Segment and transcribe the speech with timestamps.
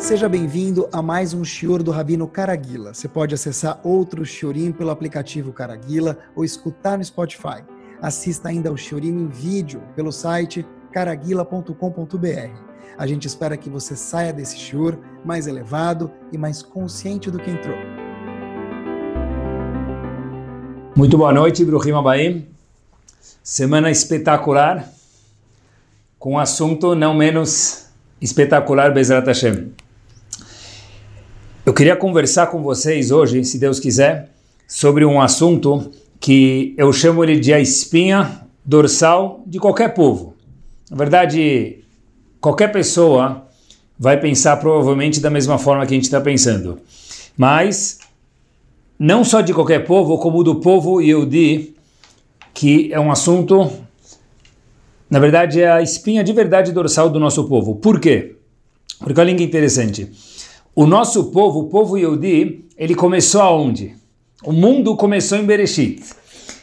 [0.00, 2.94] Seja bem-vindo a mais um Shior do Rabino Caraguila.
[2.94, 7.62] Você pode acessar outro Shiorim pelo aplicativo Caraguila ou escutar no Spotify.
[8.00, 12.50] Assista ainda ao Shiorim em vídeo pelo site caraguila.com.br.
[12.96, 17.50] A gente espera que você saia desse Shior mais elevado e mais consciente do que
[17.50, 17.76] entrou.
[20.96, 22.48] Muito boa noite, Bruhim Abaim.
[23.44, 24.90] Semana espetacular,
[26.18, 29.72] com um assunto não menos espetacular, Bezrat Hashem.
[31.64, 34.30] Eu queria conversar com vocês hoje, se Deus quiser,
[34.66, 40.34] sobre um assunto que eu chamo ele de a espinha dorsal de qualquer povo.
[40.90, 41.84] Na verdade,
[42.40, 43.46] qualquer pessoa
[43.98, 46.78] vai pensar provavelmente da mesma forma que a gente está pensando.
[47.36, 47.98] Mas,
[48.98, 51.74] não só de qualquer povo, como do povo Yehudi,
[52.54, 53.70] que é um assunto,
[55.10, 57.76] na verdade, é a espinha de verdade dorsal do nosso povo.
[57.76, 58.36] Por quê?
[58.98, 60.10] Porque olha que interessante.
[60.80, 63.94] O nosso povo, o povo Yehudi, ele começou aonde?
[64.42, 66.02] O mundo começou em Bereshit.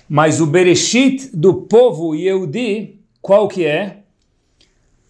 [0.10, 3.98] Mas o Bereshit do povo Yehudi, qual que é?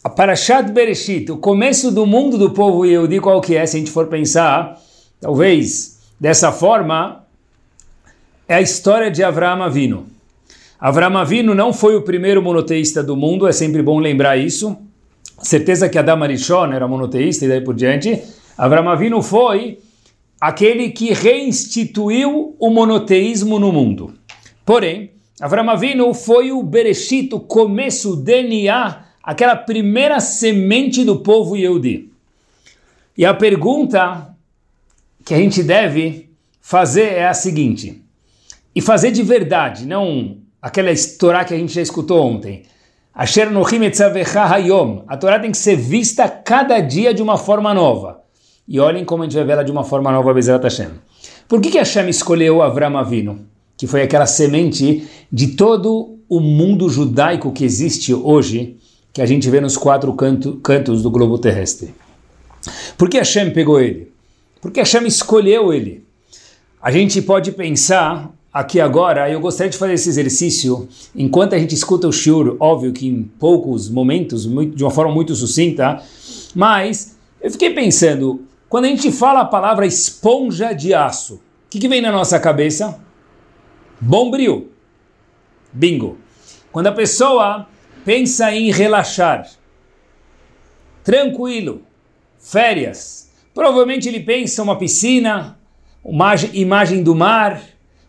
[0.04, 3.66] A Parashat Bereshit, o começo do mundo do povo Yehudi, qual que é?
[3.66, 4.78] Se a gente for pensar,
[5.22, 7.24] talvez dessa forma,
[8.46, 10.06] é a história de Avraham Avinu.
[10.78, 14.76] Avraham Avinu não foi o primeiro monoteísta do mundo, é sempre bom lembrar isso.
[15.42, 18.22] Certeza que Adam Arishon era monoteísta e daí por diante.
[18.58, 19.80] Avram Avinu foi
[20.42, 24.14] aquele que reinstituiu o monoteísmo no mundo.
[24.66, 31.56] Porém, Avram Avinu foi o Bereshit, o começo, o DNA, aquela primeira semente do povo
[31.56, 32.12] Yehudi.
[33.16, 34.36] E a pergunta
[35.24, 38.04] que a gente deve fazer é a seguinte,
[38.74, 42.64] e fazer de verdade, não aquela história que a gente já escutou ontem.
[44.46, 45.04] Hayom.
[45.08, 48.27] A Torá tem que ser vista cada dia de uma forma nova.
[48.68, 50.90] E olhem como a gente vai ver ela de uma forma nova, Bezerat Hashem.
[51.48, 53.40] Por que, que Hashem escolheu Avram Avinu?
[53.78, 58.76] Que foi aquela semente de todo o mundo judaico que existe hoje,
[59.14, 61.96] que a gente vê nos quatro canto, cantos do globo terrestre.
[62.98, 64.12] Por que Hashem pegou ele?
[64.62, 66.04] Por que Hashem escolheu ele?
[66.82, 71.74] A gente pode pensar aqui agora, eu gostaria de fazer esse exercício enquanto a gente
[71.74, 76.02] escuta o shiur, óbvio que em poucos momentos, de uma forma muito sucinta,
[76.56, 81.80] mas eu fiquei pensando, quando a gente fala a palavra esponja de aço, o que,
[81.80, 83.00] que vem na nossa cabeça?
[84.00, 84.72] Bombril.
[85.72, 86.18] Bingo.
[86.72, 87.68] Quando a pessoa
[88.04, 89.50] pensa em relaxar,
[91.04, 91.82] tranquilo,
[92.40, 95.58] férias, provavelmente ele pensa uma piscina,
[96.04, 97.62] uma imagem do mar,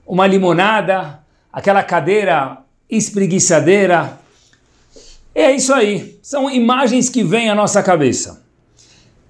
[0.07, 1.21] uma limonada,
[1.53, 2.59] aquela cadeira
[2.91, 4.19] espreguiçadeira.
[5.35, 6.19] É isso aí.
[6.23, 8.48] São imagens que vêm à nossa cabeça.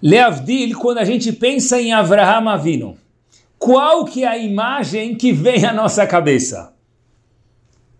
[0.00, 2.96] Leavdil, quando a gente pensa em Avraham Avino,
[3.58, 6.72] qual que é a imagem que vem à nossa cabeça?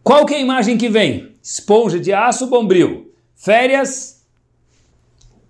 [0.05, 1.33] Qual que é a imagem que vem?
[1.43, 3.13] Esponja de aço bombril.
[3.35, 4.25] Férias,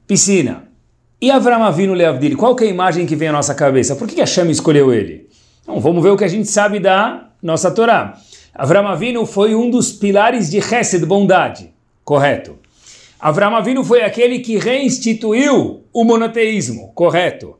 [0.06, 0.69] piscina.
[1.20, 3.94] E Avraham Avino Leavdil, qual que é a imagem que vem à nossa cabeça?
[3.94, 5.28] Por que, que Hashem escolheu ele?
[5.62, 8.19] Então, vamos ver o que a gente sabe da nossa Torá.
[8.54, 11.72] Avraham Avino foi um dos pilares de Hesed, bondade.
[12.04, 12.59] Correto.
[13.21, 17.56] Avram Avinu foi aquele que reinstituiu o monoteísmo, correto?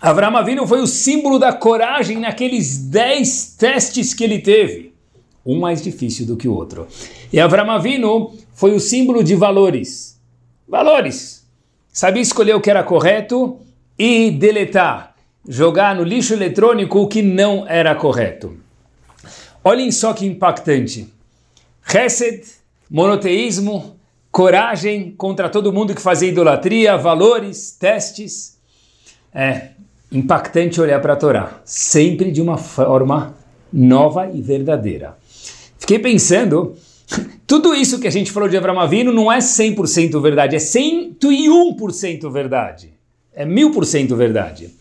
[0.00, 4.92] Avram Avinu foi o símbolo da coragem naqueles dez testes que ele teve,
[5.46, 6.86] um mais difícil do que o outro.
[7.32, 10.20] E Avram Avinu foi o símbolo de valores.
[10.68, 11.46] Valores.
[11.90, 13.60] Sabia escolher o que era correto
[13.98, 15.14] e deletar,
[15.48, 18.58] jogar no lixo eletrônico o que não era correto.
[19.62, 21.08] Olhem só que impactante.
[21.88, 22.44] Hesed
[22.94, 23.96] monoteísmo,
[24.30, 28.56] coragem contra todo mundo que fazia idolatria, valores, testes.
[29.34, 29.70] É
[30.12, 33.34] impactante olhar para a Torá, sempre de uma forma
[33.72, 35.18] nova e verdadeira.
[35.76, 36.76] Fiquei pensando,
[37.48, 42.30] tudo isso que a gente falou de Avram Avinu não é 100% verdade, é 101%
[42.30, 42.94] verdade.
[43.34, 44.72] É 1000% verdade.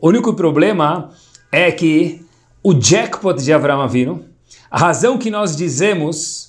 [0.00, 1.10] O único problema
[1.52, 2.24] é que
[2.62, 4.24] o jackpot de Avram Avinu,
[4.70, 6.47] a razão que nós dizemos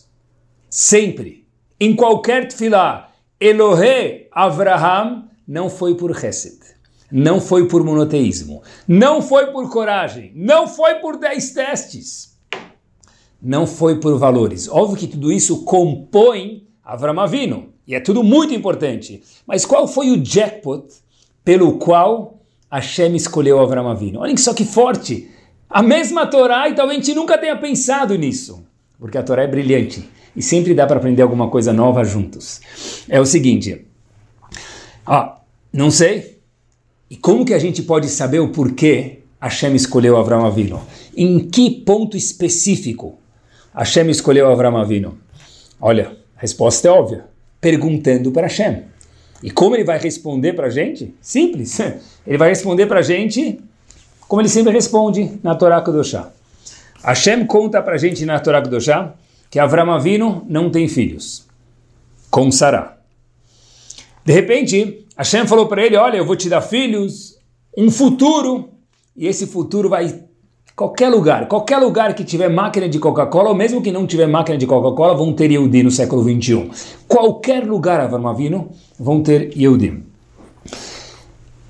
[0.80, 1.46] sempre,
[1.78, 6.58] em qualquer tefilá, Elohe Avraham, não foi por Hesed,
[7.12, 12.40] não foi por monoteísmo, não foi por coragem, não foi por dez testes,
[13.42, 14.70] não foi por valores.
[14.70, 19.22] Óbvio que tudo isso compõe Avram Avinu, e é tudo muito importante.
[19.46, 20.86] Mas qual foi o jackpot
[21.44, 22.40] pelo qual
[22.72, 24.22] Hashem escolheu Avram Avinu?
[24.22, 25.30] Olhem só que forte!
[25.70, 28.64] A mesma Torá, e talvez a gente nunca tenha pensado nisso,
[29.00, 32.62] porque a Torá é brilhante e sempre dá para aprender alguma coisa nova juntos.
[33.08, 33.86] É o seguinte,
[35.06, 35.38] ó,
[35.72, 36.40] Não sei.
[37.10, 40.82] E como que a gente pode saber o porquê Hashem escolheu Avram Avino?
[41.16, 43.18] Em que ponto específico
[43.74, 45.18] Hashem escolheu Avram Avino?
[45.82, 47.26] Olha, a resposta é óbvia.
[47.60, 48.84] Perguntando para Hashem.
[49.42, 51.16] E como ele vai responder para a gente?
[51.22, 51.80] Simples.
[52.28, 53.60] Ele vai responder para a gente
[54.28, 56.32] como ele sempre responde na Torá Kedoshá.
[57.04, 59.16] Hashem conta para a gente na Torá Kedoshá
[59.50, 61.48] que Avram Avino não tem filhos.
[62.30, 62.98] Com Sarah.
[64.24, 67.38] De repente, Hashem falou para ele, olha, eu vou te dar filhos,
[67.76, 68.70] um futuro,
[69.16, 70.24] e esse futuro vai
[70.76, 74.58] qualquer lugar, qualquer lugar que tiver máquina de Coca-Cola, ou mesmo que não tiver máquina
[74.58, 76.70] de Coca-Cola, vão ter Yehudi no século 21.
[77.08, 78.70] Qualquer lugar, Avram Avino,
[79.00, 80.04] vão ter Yehudi.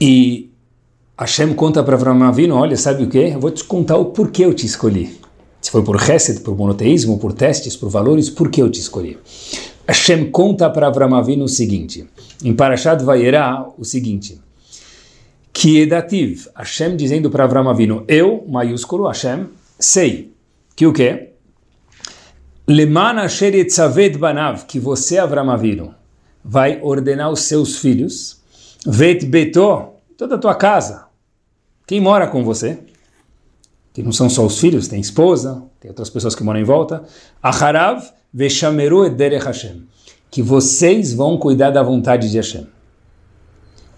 [0.02, 0.49] E
[1.19, 3.18] Hashem conta para Avram Avino, olha, sabe o que?
[3.18, 5.19] Eu vou te contar o porquê eu te escolhi.
[5.60, 9.18] Se foi por Hesed, por monoteísmo, por testes, por valores, por que eu te escolhi?
[9.86, 12.07] Hashem conta para Avram Avino o seguinte,
[12.42, 14.39] em Parashat Vayera, o seguinte,
[15.51, 20.31] que Edativ, Hashem dizendo para Avram Avino, eu, maiúsculo, Hashem, sei
[20.74, 21.31] que o quê?
[22.66, 25.94] Lemana Sheretzavet Banav, que você, Avram Avino,
[26.42, 28.39] vai ordenar os seus filhos,
[28.88, 31.09] Vet Beto, toda a tua casa,
[31.90, 32.78] quem mora com você,
[33.92, 37.04] que não são só os filhos, tem esposa, tem outras pessoas que moram em volta,
[37.42, 39.88] Aharav Veshameru Ederech Hashem,
[40.30, 42.68] que vocês vão cuidar da vontade de Hashem.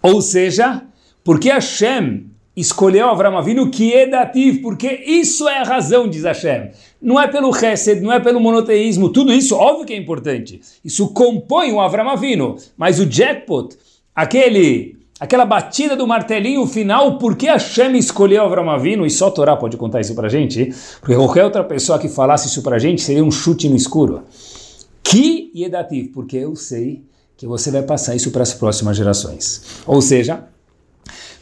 [0.02, 0.84] Ou seja,
[1.22, 6.72] porque Hashem escolheu Avram Avinu que é dativo, porque isso é a razão, diz Hashem.
[7.02, 10.62] Não é pelo Hesed, não é pelo monoteísmo, tudo isso óbvio que é importante.
[10.82, 13.76] Isso compõe o Avram Avinu, mas o jackpot,
[14.16, 19.32] aquele aquela batida do martelinho final, por que Hashem escolheu Avram Avinu, e só a
[19.32, 23.04] Torá pode contar isso pra gente, porque qualquer outra pessoa que falasse isso pra gente
[23.04, 24.24] seria um chute no escuro.
[25.04, 27.04] Que Yedativ, porque eu sei
[27.38, 29.84] que você vai passar isso para as próximas gerações.
[29.86, 30.48] Ou seja,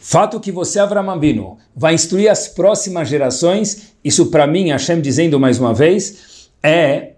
[0.01, 5.39] Fato que você, Avram Avinu, vai instruir as próximas gerações, isso para mim, Hashem dizendo
[5.39, 7.11] mais uma vez, é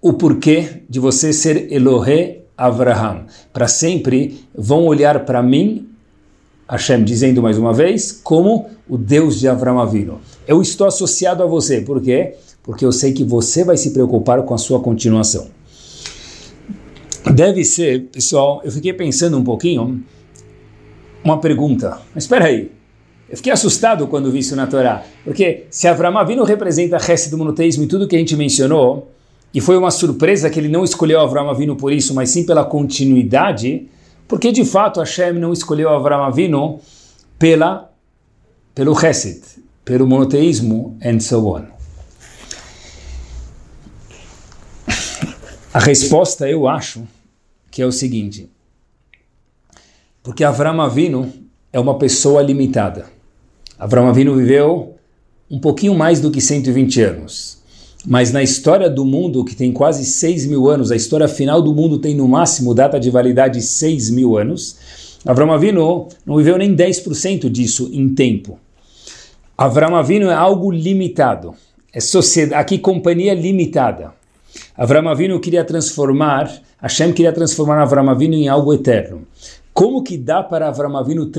[0.00, 3.26] o porquê de você ser Elohe Avraham.
[3.52, 5.91] Para sempre vão olhar para mim,
[6.72, 10.20] Hashem dizendo mais uma vez, como o Deus de Avram Avinu.
[10.48, 12.34] Eu estou associado a você, por quê?
[12.62, 15.48] Porque eu sei que você vai se preocupar com a sua continuação.
[17.34, 20.02] Deve ser, pessoal, eu fiquei pensando um pouquinho,
[21.22, 21.98] uma pergunta.
[22.14, 22.72] Mas espera aí.
[23.28, 27.30] Eu fiquei assustado quando vi isso na Torá, porque se Avram Avinu representa a resto
[27.30, 29.10] do monoteísmo e tudo que a gente mencionou,
[29.52, 32.64] e foi uma surpresa que ele não escolheu Avram Avinu por isso, mas sim pela
[32.64, 33.88] continuidade,
[34.32, 36.80] porque de fato Hashem não escolheu Avram Avinu
[37.38, 37.92] pela,
[38.74, 39.42] pelo Hesed,
[39.84, 41.66] pelo monoteísmo and so on.
[45.74, 47.06] A resposta eu acho
[47.70, 48.48] que é o seguinte,
[50.22, 51.30] porque Avram Avinu
[51.70, 53.04] é uma pessoa limitada.
[53.78, 54.96] Avram Avinu viveu
[55.50, 57.61] um pouquinho mais do que 120 anos.
[58.04, 61.72] Mas na história do mundo, que tem quase 6 mil anos, a história final do
[61.72, 64.76] mundo tem no máximo data de validade 6 mil anos,
[65.24, 68.58] Avram Avinu não viveu nem 10% disso em tempo.
[69.56, 71.54] Avram Avinu é algo limitado.
[71.92, 74.12] É sociedade, aqui companhia limitada.
[74.76, 76.50] Avram Avinu queria transformar,
[76.80, 79.22] Hashem queria transformar Avram Avinu em algo eterno.
[79.74, 81.30] Como que dá para Avram Avinu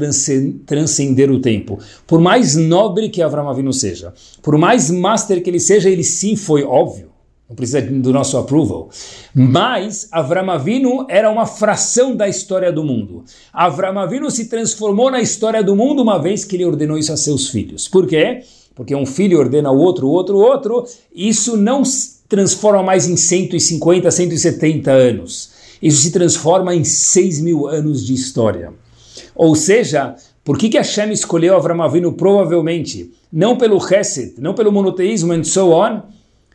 [0.66, 1.78] transcender o tempo?
[2.08, 6.36] Por mais nobre que Avram Avinu seja, por mais master que ele seja, ele sim
[6.36, 7.10] foi óbvio,
[7.48, 8.90] não precisa do nosso approval.
[9.36, 13.24] Mas Avram Avinu era uma fração da história do mundo.
[13.52, 17.18] Avram Avinu se transformou na história do mundo uma vez que ele ordenou isso a
[17.18, 17.88] seus filhos.
[17.88, 18.42] Por quê?
[18.74, 20.84] Porque um filho ordena o outro, o outro, o outro.
[21.14, 21.84] Isso não
[22.28, 25.53] transforma mais em 150, 170 anos
[25.84, 28.74] isso se transforma em 6 mil anos de história.
[29.36, 33.12] Ou seja, por que, que Hashem escolheu Avram Avinu provavelmente?
[33.32, 36.02] Não pelo Hesed, não pelo monoteísmo and so on,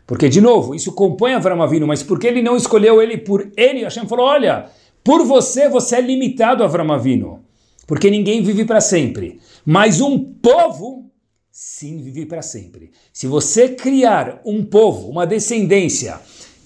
[0.07, 3.53] porque, de novo, isso compõe Avram Avinu, mas por que ele não escolheu ele por
[3.55, 3.85] ele?
[3.85, 4.71] Hashem falou, olha,
[5.05, 7.41] por você, você é limitado, Avram Avinu,
[7.87, 9.39] porque ninguém vive para sempre.
[9.67, 11.11] Mas um povo,
[11.53, 12.91] sim, vive para sempre.
[13.13, 16.19] Se você criar um povo, uma descendência,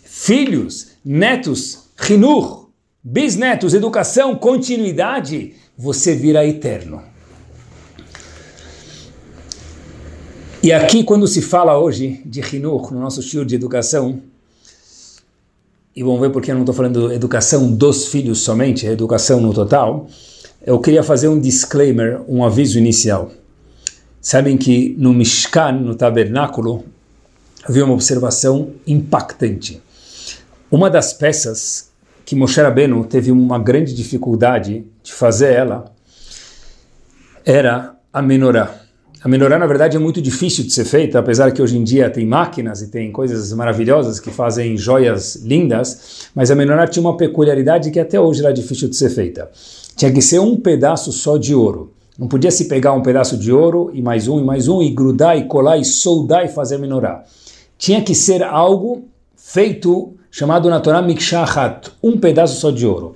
[0.04, 2.68] filhos, netos, Rinur,
[3.00, 7.00] bisnetos, educação, continuidade, você virá eterno.
[10.60, 14.20] E aqui, quando se fala hoje de Rinur, no nosso estilo de educação,
[15.94, 19.54] e vamos ver porque eu não estou falando educação dos filhos somente, é educação no
[19.54, 20.08] total,
[20.66, 23.30] eu queria fazer um disclaimer, um aviso inicial.
[24.20, 26.84] Sabem que no Mishkan, no tabernáculo,
[27.62, 29.80] havia uma observação impactante.
[30.68, 31.91] Uma das peças
[32.32, 35.92] que Moshe Rabbeinu teve uma grande dificuldade de fazer ela
[37.44, 38.74] era a menorá.
[39.22, 42.08] A menorá, na verdade, é muito difícil de ser feita, apesar que hoje em dia
[42.08, 47.18] tem máquinas e tem coisas maravilhosas que fazem joias lindas, mas a menorá tinha uma
[47.18, 49.50] peculiaridade que até hoje era difícil de ser feita.
[49.94, 51.92] Tinha que ser um pedaço só de ouro.
[52.18, 54.88] Não podia se pegar um pedaço de ouro e mais um e mais um e
[54.88, 57.24] grudar e colar e soldar e fazer a menorá.
[57.76, 59.04] Tinha que ser algo
[59.36, 63.14] feito, chamado na Torá Mikshahat, um pedaço só de ouro.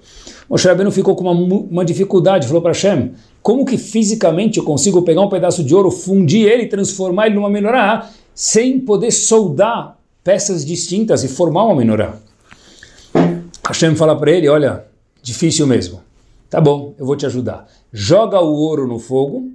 [0.50, 5.00] Moshe Rabbeinu ficou com uma, uma dificuldade, falou para Hashem, como que fisicamente eu consigo
[5.00, 10.64] pegar um pedaço de ouro, fundir ele transformar ele numa menorá, sem poder soldar peças
[10.64, 12.16] distintas e formar uma menorá?
[13.66, 14.84] Hashem fala para ele, olha,
[15.22, 16.02] difícil mesmo.
[16.50, 17.66] Tá bom, eu vou te ajudar.
[17.90, 19.50] Joga o ouro no fogo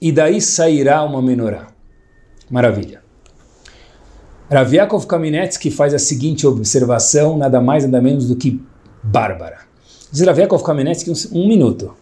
[0.00, 1.68] e daí sairá uma menorá.
[2.50, 3.03] Maravilha.
[4.54, 8.62] Raviakov Kamenetsky faz a seguinte observação, nada mais nada menos do que
[9.02, 9.58] bárbara.
[10.12, 11.92] Diz Raviakov Kamenetsky um, um minuto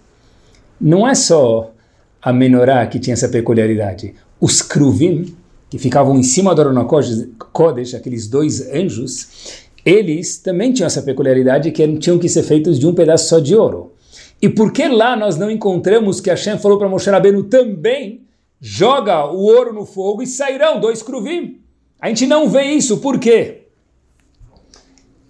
[0.79, 1.73] não é só
[2.21, 4.15] a menorá que tinha essa peculiaridade.
[4.39, 5.35] Os kruvim,
[5.71, 6.87] que ficavam em cima do Arona
[7.97, 12.93] aqueles dois anjos, eles também tinham essa peculiaridade que tinham que ser feitos de um
[12.93, 13.95] pedaço só de ouro.
[14.43, 18.27] E por que lá nós não encontramos que Hashem falou para Moshe Rabbeinu também
[18.61, 21.62] joga o ouro no fogo e sairão dois kruvim?
[22.03, 23.63] A gente não vê isso, por quê?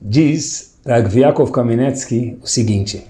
[0.01, 3.07] Diz Ragviakov Kamenetsky o seguinte,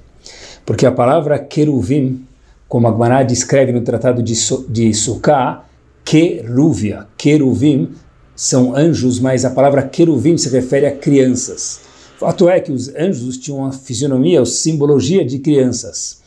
[0.67, 2.27] porque a palavra queruvim
[2.73, 4.35] como a Gemara descreve no Tratado de,
[4.69, 5.65] de Sukkah,
[6.05, 7.91] querúvia, queruvim,
[8.35, 11.83] são anjos, mas a palavra queruvim se refere a crianças.
[12.19, 16.21] Fato é que os anjos tinham uma fisionomia, uma simbologia de crianças.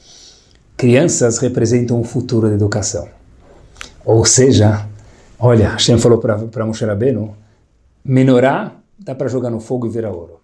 [0.77, 3.10] Crianças representam o futuro da educação.
[4.06, 4.88] Ou seja,
[5.45, 7.35] olha, Hashem falou para Moshe Rabbeinu,
[8.03, 10.39] menorá dá para jogar no fogo e virar ouro.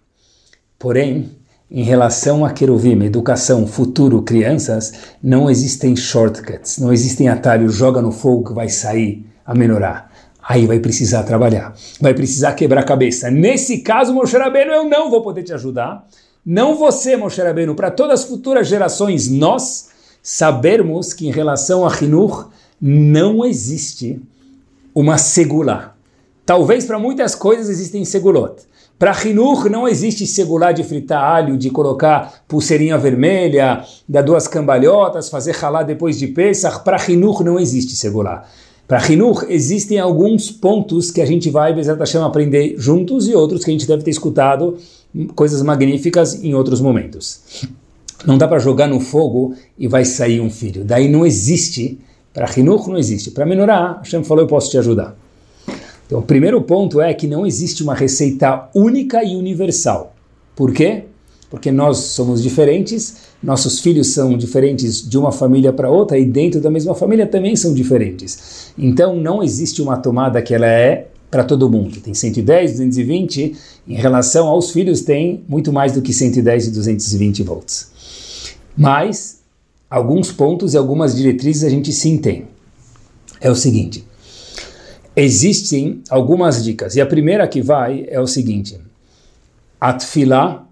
[0.78, 1.36] Porém,
[1.70, 4.92] em relação a queruvim, educação, futuro, crianças,
[5.22, 10.10] não existem shortcuts, não existem atalhos, joga no fogo que vai sair a menorar.
[10.40, 13.30] Aí vai precisar trabalhar, vai precisar quebrar a cabeça.
[13.30, 16.06] Nesse caso, Moshe Rabbeinu, eu não vou poder te ajudar.
[16.44, 19.90] Não você, Moshe Rabbeinu, para todas as futuras gerações, nós
[20.22, 24.20] sabermos que em relação a Hinur não existe
[24.94, 25.94] uma segula.
[26.44, 28.62] Talvez para muitas coisas existem segulot.
[28.98, 35.28] Para Hinur não existe segular de fritar alho, de colocar pulseirinha vermelha, dar duas cambalhotas,
[35.28, 36.84] fazer ralar depois de Pesach.
[36.84, 38.48] Para Hinur não existe segular.
[38.86, 43.64] Para Hinur existem alguns pontos que a gente vai, Bezerra Hashem, aprender juntos e outros
[43.64, 44.76] que a gente deve ter escutado
[45.34, 47.66] coisas magníficas em outros momentos.
[48.26, 50.84] Não dá para jogar no fogo e vai sair um filho.
[50.84, 51.98] Daí não existe.
[52.32, 53.30] Para Hinur não existe.
[53.30, 55.16] Para Menorá, Hashem falou, eu posso te ajudar.
[56.06, 60.14] Então, o primeiro ponto é que não existe uma receita única e universal.
[60.54, 61.04] Por quê?
[61.50, 66.60] Porque nós somos diferentes, nossos filhos são diferentes de uma família para outra e dentro
[66.60, 68.72] da mesma família também são diferentes.
[68.78, 71.98] Então, não existe uma tomada que ela é para todo mundo.
[72.00, 73.56] Tem 110, 220,
[73.88, 77.90] em relação aos filhos tem muito mais do que 110 e 220 volts.
[78.76, 79.41] Mas
[79.92, 82.46] alguns pontos e algumas diretrizes a gente sim tem.
[83.40, 84.04] É o seguinte:
[85.14, 86.96] Existem algumas dicas.
[86.96, 88.80] E a primeira que vai é o seguinte:
[89.78, 90.66] a tefilá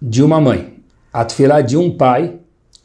[0.00, 0.74] de uma mãe,
[1.10, 2.38] a tefilá de um pai,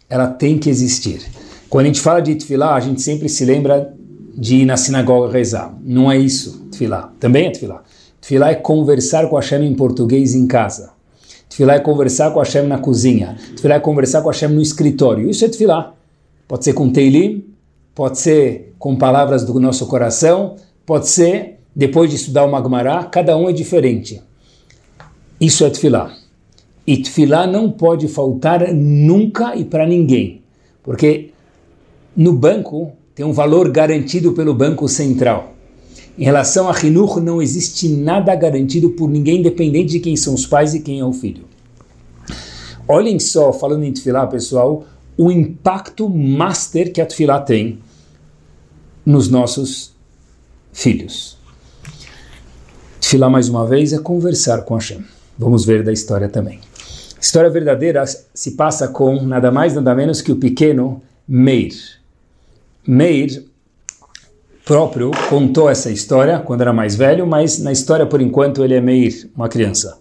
[0.09, 1.21] ela tem que existir.
[1.69, 3.93] Quando a gente fala de tefilá, a gente sempre se lembra
[4.35, 5.77] de ir na sinagoga rezar.
[5.83, 7.11] Não é isso, tefilá.
[7.19, 7.83] Também é tefilá.
[8.21, 10.91] Tefilá é conversar com a Hashem em português em casa.
[11.49, 13.35] Tefilá é conversar com Hashem na cozinha.
[13.55, 15.29] Tefilá é conversar com Hashem no escritório.
[15.29, 15.93] Isso é tefilá.
[16.47, 17.45] Pode ser com teilim,
[17.93, 20.55] pode ser com palavras do nosso coração,
[20.89, 24.19] Pode ser, depois de estudar o Magmará, cada um é diferente.
[25.39, 26.11] Isso é Tfilá.
[26.87, 30.41] E Tfilá não pode faltar nunca e para ninguém.
[30.81, 31.29] Porque
[32.17, 35.53] no banco tem um valor garantido pelo Banco Central.
[36.19, 40.45] Em relação a Hinur, não existe nada garantido por ninguém, independente de quem são os
[40.45, 41.45] pais e quem é o filho.
[42.85, 44.83] Olhem só, falando em Tfilá, pessoal,
[45.15, 47.79] o impacto master que a Tfilá tem
[49.05, 49.93] nos nossos
[50.73, 51.37] filhos.
[52.99, 55.05] Tfilar mais uma vez é conversar com Hashem.
[55.37, 56.59] Vamos ver da história também.
[57.15, 61.73] A história verdadeira se passa com nada mais nada menos que o pequeno Meir.
[62.85, 63.48] Meir
[64.69, 68.81] próprio contou essa história quando era mais velho, mas na história por enquanto ele é
[68.81, 69.99] Meir, uma criança.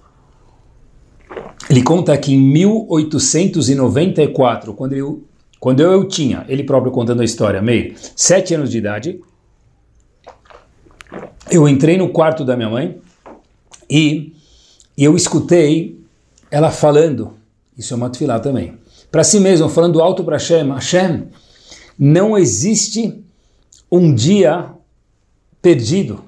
[1.70, 5.25] Ele conta que em 1894, quando eu,
[5.58, 9.18] quando eu tinha, ele próprio contando a história, Meir, sete anos de idade,
[11.50, 13.00] eu entrei no quarto da minha mãe
[13.88, 14.34] e
[14.98, 15.98] eu escutei
[16.50, 17.32] ela falando,
[17.75, 18.75] isso é uma tefilá também,
[19.10, 21.28] para si mesma, falando alto para Hashem, Hashem,
[21.98, 23.25] Não existe
[23.90, 24.71] um dia
[25.62, 26.25] perdido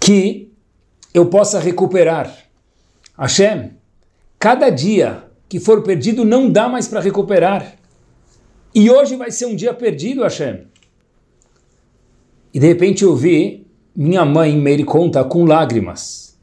[0.00, 0.52] que
[1.12, 2.34] eu possa recuperar.
[3.18, 3.72] Hashem,
[4.38, 7.76] cada dia que for perdido não dá mais para recuperar.
[8.74, 10.66] E hoje vai ser um dia perdido, Hashem.
[12.52, 16.36] E de repente eu vi minha mãe me conta com lágrimas.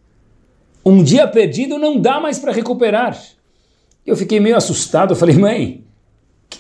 [0.84, 3.18] Um dia perdido não dá mais para recuperar.
[4.06, 5.12] Eu fiquei meio assustado.
[5.12, 5.86] Eu falei, mãe,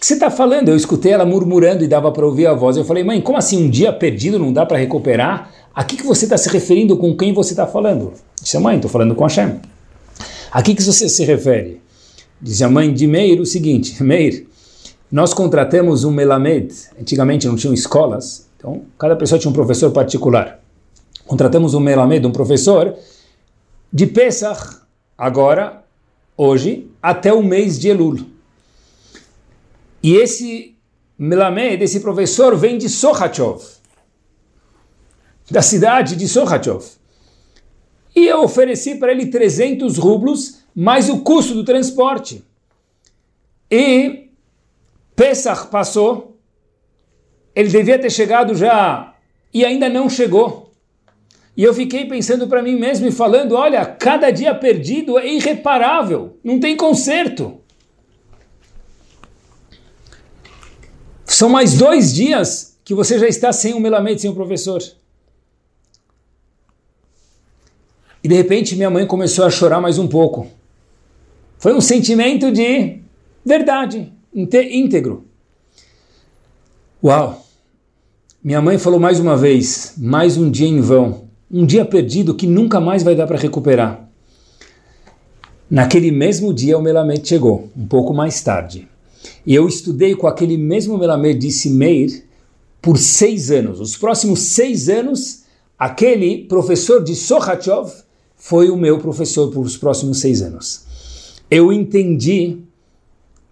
[0.04, 0.68] que, você está falando?
[0.68, 2.76] Eu escutei ela murmurando e dava para ouvir a voz.
[2.76, 5.50] Eu falei, mãe, como assim um dia perdido não dá para recuperar?
[5.74, 8.12] A que, que você está se referindo com quem você está falando?
[8.42, 9.62] Disse a mãe, estou falando com Hashem.
[10.52, 11.82] A que, que você se refere?
[12.42, 14.46] Disse a mãe de Meir o seguinte: Meir,
[15.10, 16.74] nós contratamos um Melamed.
[17.00, 20.60] Antigamente não tinham escolas, então cada pessoa tinha um professor particular.
[21.26, 22.94] Contratamos um Melamed, um professor,
[23.92, 24.80] de Pesach,
[25.18, 25.82] agora,
[26.36, 28.33] hoje, até o mês de Elul.
[30.04, 30.76] E esse
[31.18, 33.64] Melamed, esse professor, vem de Sochachov
[35.50, 36.84] da cidade de Sochachov.
[38.16, 42.44] E eu ofereci para ele 300 rublos, mais o custo do transporte.
[43.70, 44.30] E
[45.16, 46.38] Pesach passou,
[47.56, 49.16] ele devia ter chegado já
[49.54, 50.72] e ainda não chegou.
[51.56, 56.38] E eu fiquei pensando para mim mesmo e falando: olha, cada dia perdido é irreparável,
[56.44, 57.60] não tem conserto.
[61.34, 64.80] São mais dois dias que você já está sem o melamete, sem o professor.
[68.24, 70.46] E de repente minha mãe começou a chorar mais um pouco.
[71.58, 73.00] Foi um sentimento de
[73.44, 75.26] verdade, íntegro.
[77.04, 77.44] Uau!
[78.44, 82.46] Minha mãe falou mais uma vez, mais um dia em vão, um dia perdido que
[82.46, 84.08] nunca mais vai dar para recuperar.
[85.68, 88.93] Naquele mesmo dia o Melamed chegou, um pouco mais tarde.
[89.46, 92.24] E eu estudei com aquele mesmo Melamed, disse Meir,
[92.82, 93.80] por seis anos.
[93.80, 95.44] Os próximos seis anos,
[95.80, 97.92] aquele professor de Sochachov
[98.36, 100.86] foi o meu professor por os próximos seis anos.
[101.50, 102.58] Eu entendi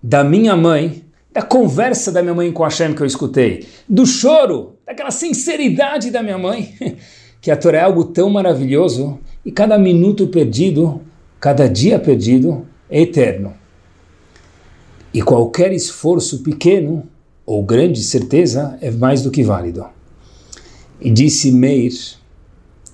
[0.03, 4.73] da minha mãe, da conversa da minha mãe com Hashem que eu escutei, do choro,
[4.85, 6.75] daquela sinceridade da minha mãe,
[7.39, 11.01] que a Torá é algo tão maravilhoso e cada minuto perdido,
[11.39, 13.60] cada dia perdido é eterno.
[15.13, 17.03] E qualquer esforço pequeno
[17.45, 19.85] ou grande certeza é mais do que válido.
[21.01, 21.91] E disse Meir,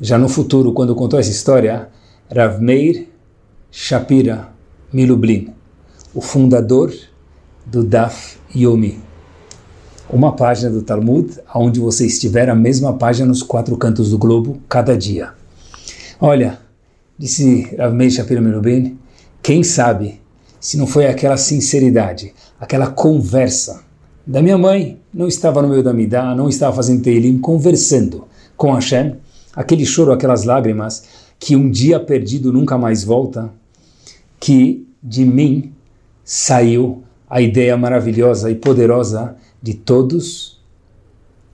[0.01, 1.89] já no futuro, quando contou essa história,
[2.34, 3.08] Rav Meir
[3.69, 4.49] Shapira
[4.91, 5.53] Milublin,
[6.13, 6.91] o fundador
[7.65, 8.99] do Daf Yomi.
[10.10, 14.60] Uma página do Talmud, onde você estiver, a mesma página nos quatro cantos do globo,
[14.69, 15.34] cada dia.
[16.19, 16.60] Olha,
[17.19, 18.97] disse Rav Meir Shapira Milublin,
[19.43, 20.21] quem sabe
[20.59, 23.83] se não foi aquela sinceridade, aquela conversa.
[24.25, 28.73] Da minha mãe, não estava no meio da Midah, não estava fazendo Teilim, conversando com
[28.73, 29.15] Hashem,
[29.55, 31.03] aquele choro, aquelas lágrimas,
[31.39, 33.51] que um dia perdido nunca mais volta,
[34.39, 35.71] que de mim
[36.23, 40.57] saiu a ideia maravilhosa e poderosa de todos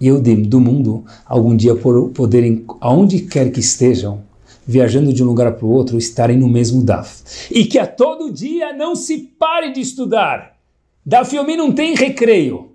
[0.04, 4.22] Yehudim do mundo algum dia poderem, aonde quer que estejam,
[4.66, 7.50] viajando de um lugar para o outro, estarem no mesmo DAF.
[7.52, 10.58] E que a todo dia não se pare de estudar.
[11.06, 12.72] DAF Yomi não tem recreio,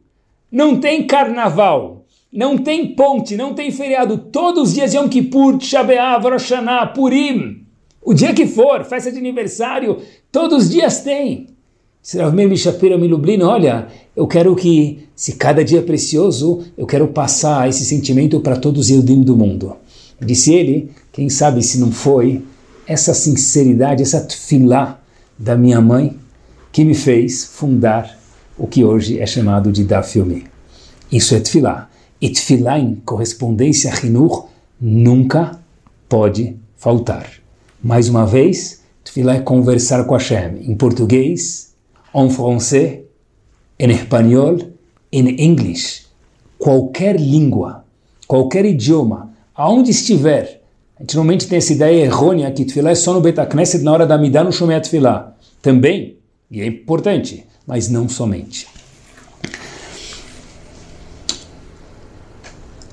[0.50, 4.18] não tem carnaval, não tem ponte, não tem feriado.
[4.18, 6.52] Todos os dias Yom Kippur, Shabeav, Rosh
[6.94, 7.64] Purim.
[8.02, 9.98] O dia que for, festa de aniversário,
[10.30, 11.48] todos os dias tem.
[12.02, 17.68] Sravmeir Mishapira Milublin, olha, eu quero que, se cada dia é precioso, eu quero passar
[17.68, 19.76] esse sentimento para todos os Eudim do mundo.
[20.20, 22.44] Disse ele, quem sabe se não foi
[22.86, 25.00] essa sinceridade, essa tefilá
[25.36, 26.16] da minha mãe
[26.70, 28.16] que me fez fundar
[28.56, 30.46] o que hoje é chamado de Dafyomi.
[31.10, 31.90] Isso é tefilá.
[32.20, 34.46] E tefilá em correspondência a Hinur
[34.80, 35.58] nunca
[36.08, 37.28] pode faltar.
[37.82, 41.74] Mais uma vez, tefilá é conversar com Hashem em português,
[42.14, 43.00] em francês,
[43.76, 44.56] em espanhol,
[45.10, 46.06] em inglês.
[46.56, 47.84] Qualquer língua,
[48.28, 50.57] qualquer idioma, aonde estiver.
[50.98, 54.04] A gente normalmente tem essa ideia errônea que tefilá é só no Betacneset na hora
[54.04, 55.32] da Midah no Shomer Tefilá.
[55.62, 56.18] Também,
[56.50, 58.66] e é importante, mas não somente.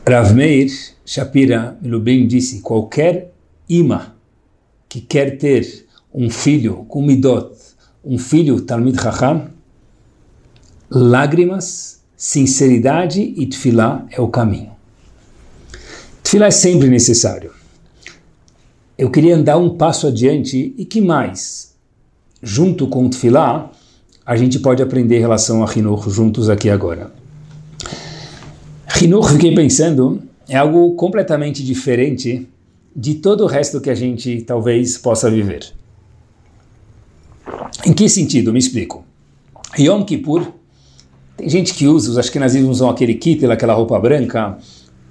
[0.08, 0.72] Rav Meir
[1.04, 3.34] Shapira Milubim disse: qualquer
[3.68, 4.14] imã
[4.88, 7.58] que quer ter um filho com midot,
[8.04, 9.50] um filho Talmid Chacham,
[10.92, 14.74] lágrimas, sinceridade e tefilá é o caminho.
[16.22, 17.55] Tefilá é sempre necessário.
[18.98, 21.76] Eu queria andar um passo adiante e que mais?
[22.42, 23.70] Junto com o tefilá,
[24.26, 27.12] a gente pode aprender em relação a Hinur juntos aqui agora.
[29.02, 32.48] Hinur, fiquei pensando, é algo completamente diferente
[32.96, 35.74] de todo o resto que a gente talvez possa viver.
[37.86, 38.54] Em que sentido?
[38.54, 39.04] Me explico.
[39.78, 40.54] Yom Kippur,
[41.36, 44.58] tem gente que usa, os ashkenazis usam aquele kittel, aquela roupa branca,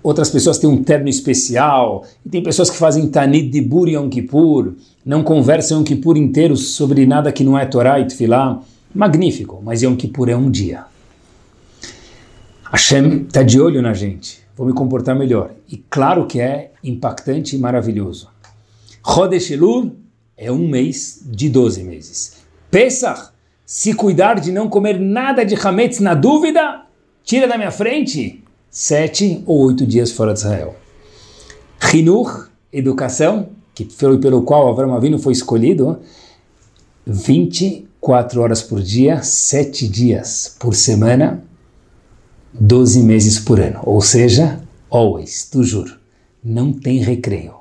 [0.05, 4.11] outras pessoas têm um terno especial, e tem pessoas que fazem Tanit de Bur Yom
[4.11, 8.61] Kippur, não conversam Yom Kippur inteiro sobre nada que não é Torá e Tfilah.
[8.95, 10.85] Magnífico, mas Yom Kippur é um dia.
[12.71, 15.53] Hashem está de olho na gente, vou me comportar melhor.
[15.69, 18.29] E claro que é impactante e maravilhoso.
[19.05, 19.97] Chodesh Elul
[20.37, 22.45] é um mês de 12 meses.
[22.71, 23.31] Pesach,
[23.65, 26.83] se cuidar de não comer nada de Hametz na dúvida,
[27.25, 28.44] tira da minha frente
[28.75, 30.75] sete ou oito dias fora de Israel.
[31.93, 36.01] Hinur, educação, que foi pelo qual Avram Avinu foi escolhido,
[37.07, 41.45] 24 horas por dia, sete dias por semana,
[42.53, 43.79] 12 meses por ano.
[43.85, 44.61] Ou seja,
[44.91, 45.95] always, tu juro,
[46.43, 47.55] não tem recreio.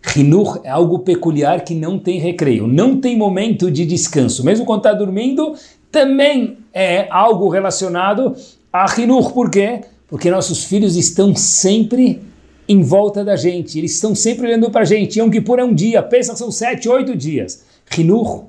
[0.00, 4.44] Rinur é algo peculiar que não tem recreio, não tem momento de descanso.
[4.44, 5.56] Mesmo quando está dormindo,
[5.90, 8.36] também é algo relacionado
[8.72, 9.32] a Rinur.
[9.32, 9.80] Por quê?
[10.10, 12.20] Porque nossos filhos estão sempre
[12.68, 15.18] em volta da gente, eles estão sempre olhando para a gente.
[15.18, 17.62] Yom Kippur é um dia, pensa são sete, oito dias.
[17.86, 18.44] Rinur,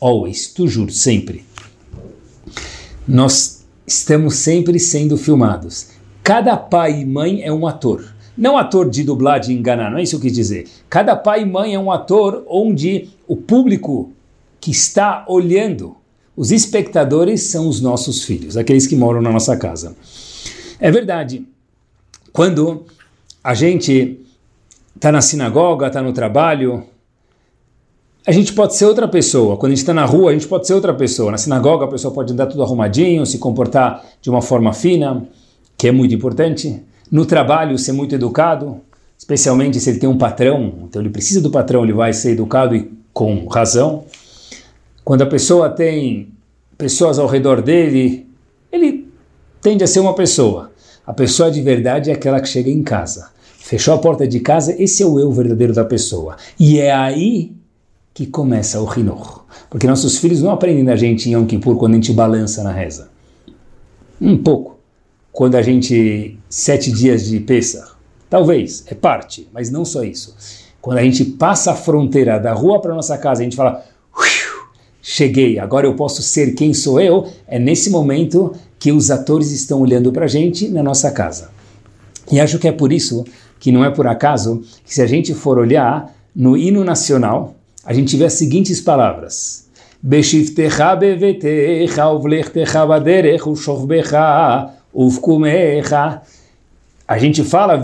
[0.00, 1.44] always, tu juro, sempre.
[3.08, 5.88] Nós estamos sempre sendo filmados.
[6.22, 8.14] Cada pai e mãe é um ator.
[8.36, 10.68] Não ator de dublar, de enganar, não é isso que eu quis dizer.
[10.90, 14.10] Cada pai e mãe é um ator onde o público
[14.60, 15.96] que está olhando,
[16.36, 19.96] os espectadores são os nossos filhos, aqueles que moram na nossa casa.
[20.78, 21.46] É verdade.
[22.32, 22.84] Quando
[23.42, 24.20] a gente
[24.94, 26.84] está na sinagoga, está no trabalho,
[28.26, 29.56] a gente pode ser outra pessoa.
[29.56, 31.30] Quando a gente está na rua, a gente pode ser outra pessoa.
[31.30, 35.26] Na sinagoga, a pessoa pode andar tudo arrumadinho, se comportar de uma forma fina,
[35.78, 38.80] que é muito importante no trabalho ser muito educado,
[39.16, 42.74] especialmente se ele tem um patrão, então ele precisa do patrão, ele vai ser educado
[42.74, 44.04] e com razão.
[45.04, 46.28] Quando a pessoa tem
[46.76, 48.25] pessoas ao redor dele, ele
[49.66, 50.70] tende a ser uma pessoa.
[51.04, 53.30] A pessoa de verdade é aquela que chega em casa.
[53.58, 56.36] Fechou a porta de casa, esse é o eu verdadeiro da pessoa.
[56.56, 57.52] E é aí
[58.14, 59.44] que começa o rinor.
[59.68, 62.70] Porque nossos filhos não aprendem da gente em Yom Kippur quando a gente balança na
[62.70, 63.08] reza.
[64.20, 64.78] Um pouco
[65.32, 67.90] quando a gente sete dias de Pesach?
[68.30, 70.36] Talvez, é parte, mas não só isso.
[70.80, 73.84] Quando a gente passa a fronteira da rua para nossa casa, a gente fala,
[75.02, 78.54] cheguei, agora eu posso ser quem sou eu, é nesse momento
[78.86, 81.50] que os atores estão olhando para a gente na nossa casa.
[82.30, 83.24] E acho que é por isso
[83.58, 87.92] que não é por acaso que se a gente for olhar no hino nacional, a
[87.92, 89.66] gente vê as seguintes palavras.
[97.08, 97.80] A gente fala.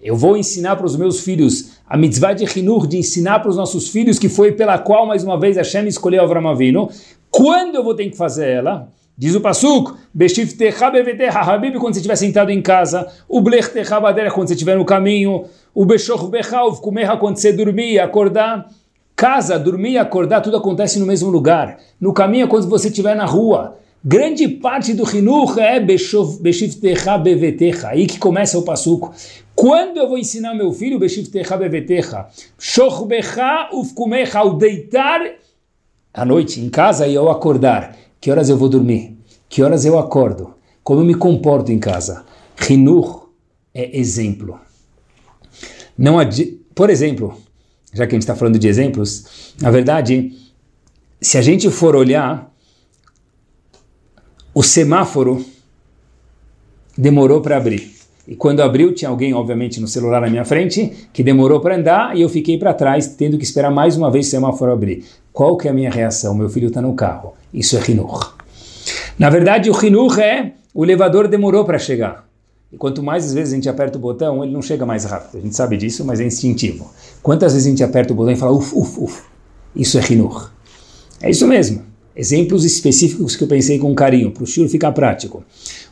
[0.00, 3.56] Eu vou ensinar para os meus filhos a mitzvah de Hinur, de ensinar para os
[3.56, 6.88] nossos filhos, que foi pela qual, mais uma vez, Hashem escolheu Avram Avinu.
[7.32, 8.93] Quando eu vou ter que fazer ela?
[9.16, 9.40] Diz o
[10.12, 10.86] Beshiftecha
[11.40, 15.44] Habib, quando você estiver sentado em casa, o Blechtecha badera, quando você estiver no caminho,
[15.72, 18.68] o uvkumecha, quando você dormir e acordar.
[19.14, 21.78] Casa, dormir e acordar, tudo acontece no mesmo lugar.
[22.00, 23.76] No caminho, quando você estiver na rua.
[24.04, 29.14] Grande parte do Hinuch é Beshivtecha Bevetecha, aí que começa o passuco.
[29.54, 32.26] Quando eu vou ensinar meu filho Beshivtecha Bevetecha?
[32.58, 35.20] Shochbecha Ufkumecha, ao deitar
[36.12, 37.96] à noite em casa e ao acordar.
[38.24, 39.18] Que horas eu vou dormir?
[39.50, 40.54] Que horas eu acordo?
[40.82, 42.24] Como eu me comporto em casa?
[42.66, 43.26] Hinuch
[43.74, 44.58] é exemplo.
[45.98, 46.16] Não
[46.74, 47.36] Por exemplo,
[47.92, 50.32] já que a gente está falando de exemplos, na verdade,
[51.20, 52.50] se a gente for olhar
[54.54, 55.44] o semáforo
[56.96, 57.92] demorou para abrir.
[58.26, 62.16] E quando abriu, tinha alguém, obviamente, no celular na minha frente, que demorou para andar
[62.16, 65.04] e eu fiquei para trás, tendo que esperar mais uma vez o semáforo abrir.
[65.30, 66.34] Qual que é a minha reação?
[66.34, 67.34] Meu filho está no carro.
[67.54, 68.34] Isso é rinur.
[69.16, 72.28] Na verdade, o rinur é o elevador demorou para chegar.
[72.72, 75.38] E quanto mais vezes a gente aperta o botão, ele não chega mais rápido.
[75.38, 76.90] A gente sabe disso, mas é instintivo.
[77.22, 79.22] Quantas vezes a gente aperta o botão e fala uf, uf, uf.
[79.76, 80.50] Isso é rinur.
[81.22, 81.82] É isso mesmo.
[82.16, 85.44] Exemplos específicos que eu pensei com carinho, para o Shur ficar prático.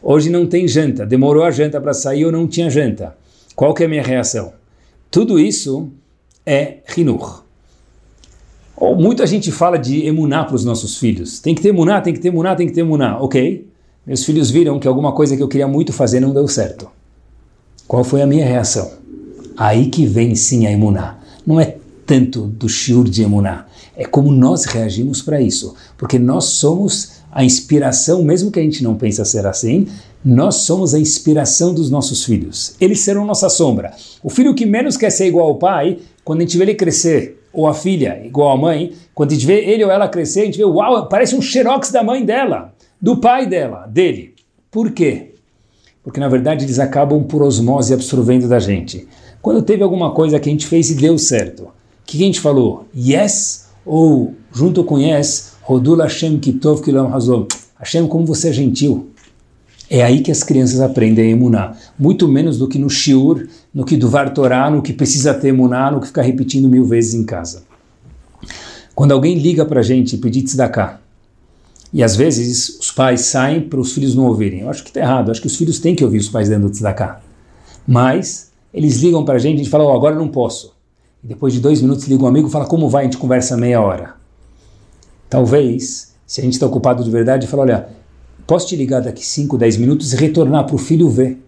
[0.02, 3.16] Hoje não tem janta, demorou a janta para sair ou não tinha janta.
[3.54, 4.52] Qual que é a minha reação?
[5.10, 5.90] Tudo isso
[6.44, 7.44] é rinur.
[8.76, 11.40] Ou muita gente fala de emuná para os nossos filhos.
[11.40, 13.18] Tem que ter emuná, tem que ter emuná, tem que ter emuná.
[13.20, 13.66] Ok.
[14.06, 16.88] Meus filhos viram que alguma coisa que eu queria muito fazer não deu certo.
[17.86, 18.90] Qual foi a minha reação?
[19.56, 21.18] Aí que vem sim a emuná.
[21.46, 25.74] Não é tanto do shiur de emuná é como nós reagimos para isso.
[25.96, 29.86] Porque nós somos a inspiração, mesmo que a gente não pense ser assim,
[30.24, 32.74] nós somos a inspiração dos nossos filhos.
[32.80, 33.92] Eles serão nossa sombra.
[34.22, 37.41] O filho que menos quer ser igual ao pai, quando a gente vê ele crescer,
[37.52, 40.44] ou a filha igual à mãe, quando a gente vê ele ou ela crescer, a
[40.44, 44.34] gente vê, uau, parece um xerox da mãe dela, do pai dela, dele.
[44.70, 45.34] Por quê?
[46.02, 49.06] Porque na verdade eles acabam por osmose absorvendo da gente.
[49.40, 51.70] Quando teve alguma coisa que a gente fez e deu certo, o
[52.04, 52.86] que, a gente falou?
[52.96, 53.68] Yes?
[53.84, 57.46] Ou junto com yes, Rodul Hashem Kitov Kilam Hazol.
[57.78, 59.11] Hashem, como você é gentil.
[59.94, 61.78] É aí que as crianças aprendem a emunar.
[61.98, 65.48] Muito menos do que no shiur, no que do var Torah, no que precisa ter
[65.48, 67.64] emunar, no que ficar repetindo mil vezes em casa.
[68.94, 70.98] Quando alguém liga para a gente e pedir tzedakah,
[71.92, 74.60] e às vezes os pais saem para os filhos não ouvirem.
[74.60, 76.70] Eu acho que está errado, acho que os filhos têm que ouvir os pais dando
[76.70, 77.20] tzedakah.
[77.86, 80.74] Mas eles ligam para a gente, a gente fala, oh, agora não posso.
[81.22, 83.02] E depois de dois minutos liga um amigo e fala, como vai?
[83.02, 84.14] A gente conversa meia hora.
[85.28, 88.01] Talvez, se a gente está ocupado de verdade, fala, olha,
[88.46, 91.38] posso te ligar daqui 5, 10 minutos e retornar para o filho ver.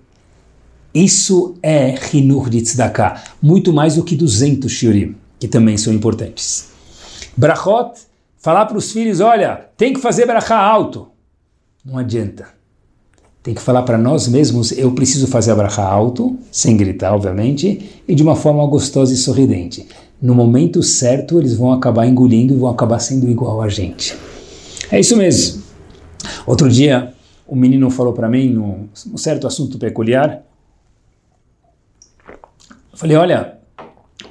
[0.94, 6.68] Isso é Hinur de Tzedakah, muito mais do que 200 shiurim, que também são importantes.
[7.36, 7.94] Brachot,
[8.36, 11.08] falar para os filhos, olha, tem que fazer brachá alto.
[11.84, 12.46] Não adianta.
[13.42, 17.90] Tem que falar para nós mesmos, eu preciso fazer a brachá alto, sem gritar, obviamente,
[18.06, 19.88] e de uma forma gostosa e sorridente.
[20.22, 24.16] No momento certo, eles vão acabar engolindo e vão acabar sendo igual a gente.
[24.90, 25.63] É isso mesmo.
[26.46, 27.14] Outro dia,
[27.48, 30.42] um menino falou para mim, num, num certo assunto peculiar,
[32.92, 33.58] eu falei, olha,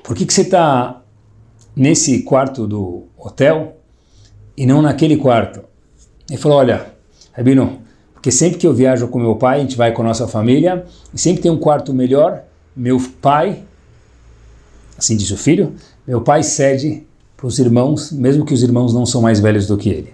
[0.04, 1.02] por que, que você está
[1.76, 3.78] nesse quarto do hotel
[4.56, 5.64] e não naquele quarto?
[6.30, 6.94] Ele falou, olha,
[7.34, 7.82] Rabino,
[8.14, 10.86] porque sempre que eu viajo com meu pai, a gente vai com a nossa família,
[11.14, 12.44] e sempre tem um quarto melhor,
[12.76, 13.64] meu pai,
[14.98, 15.76] assim diz o filho,
[16.08, 19.78] meu pai cede para os irmãos, mesmo que os irmãos não são mais velhos do
[19.78, 20.14] que ele.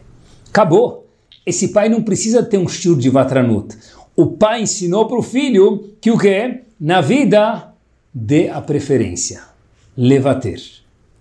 [0.50, 1.09] Acabou!
[1.46, 3.76] Esse pai não precisa ter um estilo de Vatranut.
[4.16, 6.62] O pai ensinou para o filho que o que?
[6.80, 7.74] Na vida,
[8.14, 9.42] dê a preferência.
[9.96, 10.62] Levater.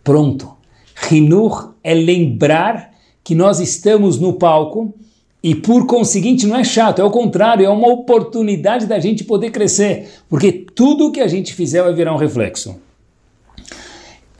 [0.03, 0.57] Pronto.
[0.95, 4.95] Rinur é lembrar que nós estamos no palco
[5.43, 9.51] e por conseguinte não é chato, é o contrário, é uma oportunidade da gente poder
[9.51, 12.77] crescer, porque tudo que a gente fizer vai virar um reflexo.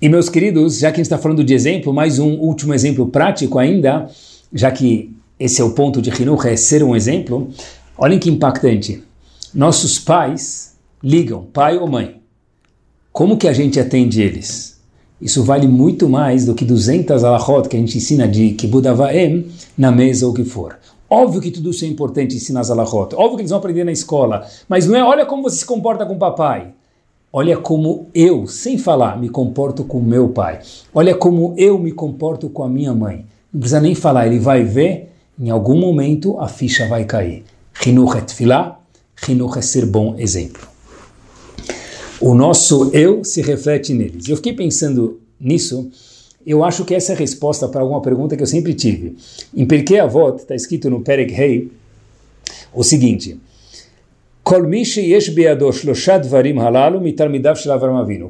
[0.01, 3.07] E meus queridos, já que a gente está falando de exemplo, mais um último exemplo
[3.07, 4.11] prático ainda,
[4.53, 7.49] já que esse é o ponto de Hinuch, é ser um exemplo,
[7.97, 9.03] olhem que impactante.
[9.55, 12.21] Nossos pais ligam, pai ou mãe.
[13.13, 14.79] Como que a gente atende eles?
[15.21, 19.47] Isso vale muito mais do que 200 alahot que a gente ensina de Kibudavaem
[19.77, 20.79] na mesa ou o que for.
[21.11, 23.15] Óbvio que tudo isso é importante ensinar as alahot.
[23.15, 24.47] Óbvio que eles vão aprender na escola.
[24.69, 26.69] Mas não é, olha como você se comporta com o papai.
[27.33, 30.61] Olha como eu, sem falar, me comporto com meu pai.
[30.95, 33.27] Olha como eu me comporto com a minha mãe.
[33.53, 37.45] Não precisa nem falar, ele vai ver, em algum momento a ficha vai cair.
[37.73, 38.81] Chinuch é tefilá,
[39.17, 40.67] Chinuch é ser bom exemplo.
[42.21, 44.29] O nosso eu se reflete neles.
[44.29, 45.89] Eu fiquei pensando nisso,
[46.45, 49.17] eu acho que essa é a resposta para alguma pergunta que eu sempre tive.
[49.55, 51.71] Em Perkei Avot, está escrito no Perek Rei,
[52.75, 53.39] o seguinte,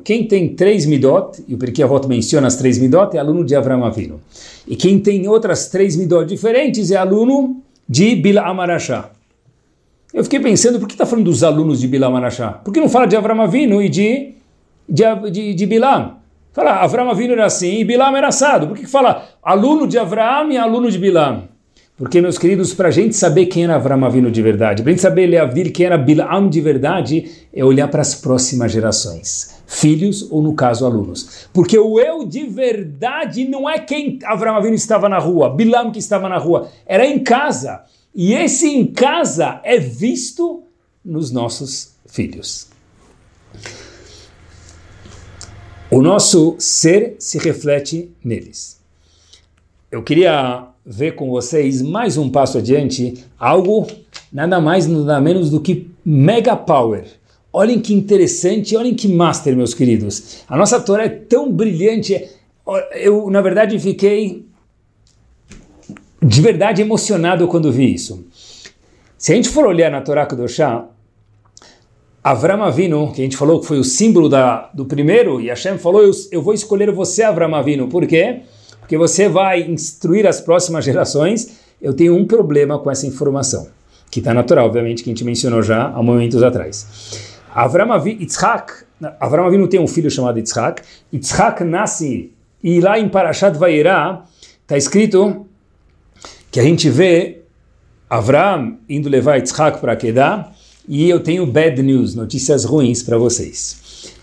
[0.01, 3.55] quem tem três midot, e o Perkei Avot menciona as três midot, é aluno de
[3.55, 4.21] Avram Avinu.
[4.67, 9.11] E quem tem outras três midot diferentes é aluno de Bilam Arashá.
[10.13, 12.51] Eu fiquei pensando, por que está falando dos alunos de Bilam Arashá?
[12.51, 14.35] Por que não fala de Avram Avinu e de,
[14.89, 16.17] de, de, de Bilam?
[16.53, 18.67] Fala, Avram Avinu era assim e Bilam era assado.
[18.67, 21.45] Por que fala aluno de Avram e aluno de Bilam?
[21.99, 24.95] Porque, meus queridos, para a gente saber quem era Avram Avinu de verdade, para a
[24.95, 25.29] gente saber
[25.73, 29.61] quem era Bilam de verdade, é olhar para as próximas gerações.
[29.67, 31.49] Filhos ou, no caso, alunos.
[31.53, 35.99] Porque o eu de verdade não é quem Avram Avinu estava na rua, Bilam que
[35.99, 37.83] estava na rua, era em casa.
[38.15, 40.63] E esse em casa é visto
[41.05, 42.69] nos nossos filhos.
[45.91, 48.81] O nosso ser se reflete neles.
[49.91, 53.87] Eu queria ver com vocês mais um passo adiante, algo
[54.33, 57.05] nada mais nada menos do que mega power.
[57.53, 60.45] Olhem que interessante, olhem que master, meus queridos.
[60.49, 62.27] A nossa Torá é tão brilhante.
[62.95, 64.47] Eu, na verdade, fiquei
[66.23, 68.25] de verdade emocionado quando vi isso.
[69.19, 70.87] Se a gente for olhar na Torá Kudoshá,
[72.25, 75.77] Avram Avinu, que a gente falou que foi o símbolo da, do primeiro, e Hashem
[75.77, 77.89] falou, eu, eu vou escolher você, Avram Avinu.
[77.89, 78.41] Por quê?
[78.41, 78.58] porque
[78.97, 83.69] você vai instruir as próximas gerações, eu tenho um problema com essa informação,
[84.11, 87.37] que está natural, obviamente, que a gente mencionou já há momentos atrás.
[87.55, 88.27] Avram Avinu,
[89.21, 94.23] Avram Avinu tem um filho chamado Yitzhak, Yitzhak nasce, e lá em Parashat Vayera
[94.63, 95.47] está escrito
[96.51, 97.43] que a gente vê
[98.09, 100.51] Avram indo levar Yitzhak para Kedah,
[100.89, 104.15] e eu tenho bad news, notícias ruins para vocês.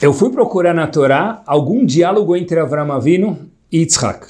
[0.00, 4.26] Eu fui procurar na Torá algum diálogo entre Avram Avinu Yitzhak.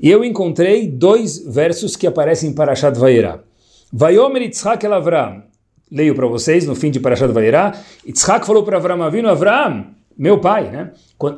[0.00, 3.44] E eu encontrei dois versos que aparecem em Parashat Vayera.
[3.92, 5.42] Vayomer Yitzhak el Avram.
[5.90, 7.72] Leio para vocês no fim de Parashat Vayera.
[8.06, 10.90] Yitzhak falou para Avram Avinu, Avram, meu pai, né?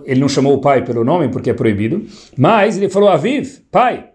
[0.04, 2.04] Ele não chamou o pai pelo nome porque é proibido,
[2.36, 4.06] mas ele falou Aviv, pai.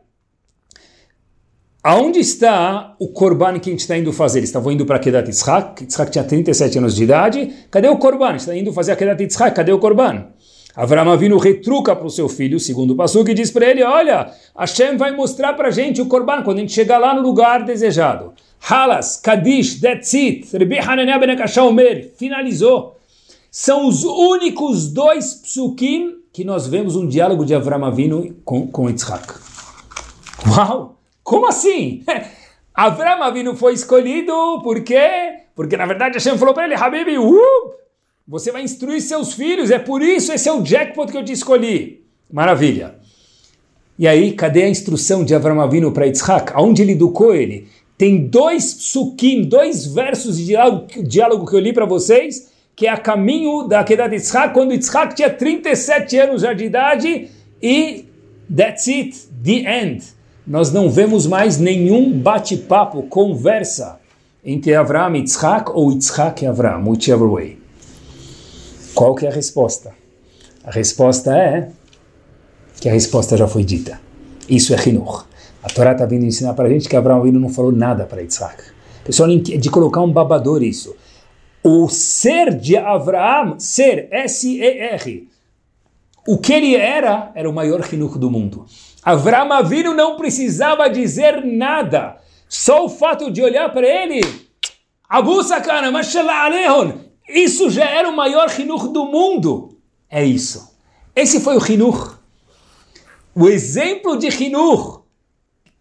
[1.84, 4.40] Aonde está o Korban que a gente está indo fazer?
[4.40, 8.36] Eles estavam indo para Kedat Yitzhak, Yitzhak tinha 37 anos de idade, cadê o Korban?
[8.36, 10.30] Está indo fazer a Kedat Yitzhak, cadê o Korban?
[10.76, 14.32] Avram Avinu retruca para o seu filho, segundo o Pasuk, e diz para ele, olha,
[14.58, 17.64] Hashem vai mostrar para a gente o Korban quando a gente chegar lá no lugar
[17.64, 18.34] desejado.
[18.70, 22.98] Halas, Kadish, that's it, Rebi Hananiah ben Omer, finalizou.
[23.50, 28.90] São os únicos dois psukim que nós vemos um diálogo de Avram Avinu com, com
[28.90, 29.34] Yitzhak.
[30.50, 30.98] Uau!
[31.24, 32.04] Como assim?
[32.76, 35.46] Avram Avinu foi escolhido por quê?
[35.56, 37.74] Porque na verdade Hashem falou para ele, Habib, uh,
[38.28, 41.32] você vai instruir seus filhos, é por isso esse é o jackpot que eu te
[41.32, 42.04] escolhi.
[42.32, 42.96] Maravilha.
[43.98, 46.52] E aí, cadê a instrução de Avram Avinu para Yitzhak?
[46.54, 47.68] Aonde ele educou ele?
[47.98, 52.90] Tem dois psukim, dois versos de diálogo, diálogo que eu li para vocês, que é
[52.90, 57.30] a caminho da queda de Yitzhak, quando Yitzhak tinha 37 anos já de idade,
[57.62, 58.06] e
[58.50, 60.16] that's it, the end
[60.48, 64.00] nós não vemos mais nenhum bate-papo, conversa
[64.44, 67.65] entre Avram e Yitzhak ou Yitzhak e Avram, whichever way.
[68.96, 69.94] Qual que é a resposta?
[70.64, 71.70] A resposta é
[72.80, 74.00] que a resposta já foi dita.
[74.48, 75.26] Isso é Hinur.
[75.62, 78.64] A Torá está vindo ensinar para a gente que Avram não falou nada para Yitzhak.
[79.04, 80.96] Pessoal, de colocar um babador isso.
[81.62, 85.28] O ser de Avraham, ser, S-E-R,
[86.26, 88.66] o que ele era, era o maior Hinur do mundo.
[89.04, 92.18] Avram Avinu não precisava dizer nada.
[92.48, 94.22] Só o fato de olhar para ele,
[95.10, 99.78] Abu Sakana, Mashallah Alehon, isso já era o maior Hinur do mundo.
[100.10, 100.76] É isso.
[101.16, 102.20] Esse foi o Hinur.
[103.34, 105.04] O exemplo de Hinur.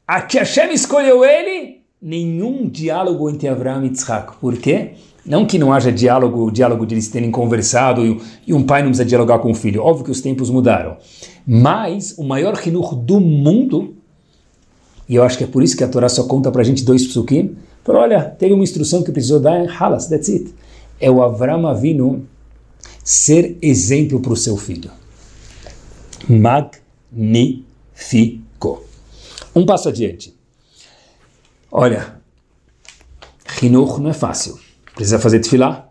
[0.07, 4.37] A que Hashem escolheu ele, nenhum diálogo entre Avram e Yitzhak.
[4.37, 4.93] Por quê?
[5.25, 8.83] Não que não haja diálogo, o diálogo de eles terem conversado e, e, um pai
[8.83, 9.83] não precisa dialogar com o filho.
[9.83, 10.99] Óbvio que os tempos mudaram.
[11.47, 13.95] Mas o maior rinur do mundo,
[15.09, 16.85] e eu acho que é por isso que a Torá só conta para a gente
[16.85, 20.55] dois psukim, falou, olha, teve uma instrução que precisou dar em Halas, that's it.
[21.01, 22.27] É o Avram Avinu
[23.03, 24.91] ser exemplo para o seu filho.
[26.29, 27.65] Magnífico.
[29.55, 30.35] Um passo adiante.
[31.71, 32.21] Olha,
[33.47, 34.59] Rinur não é fácil.
[34.95, 35.89] Precisa fazer tefilá?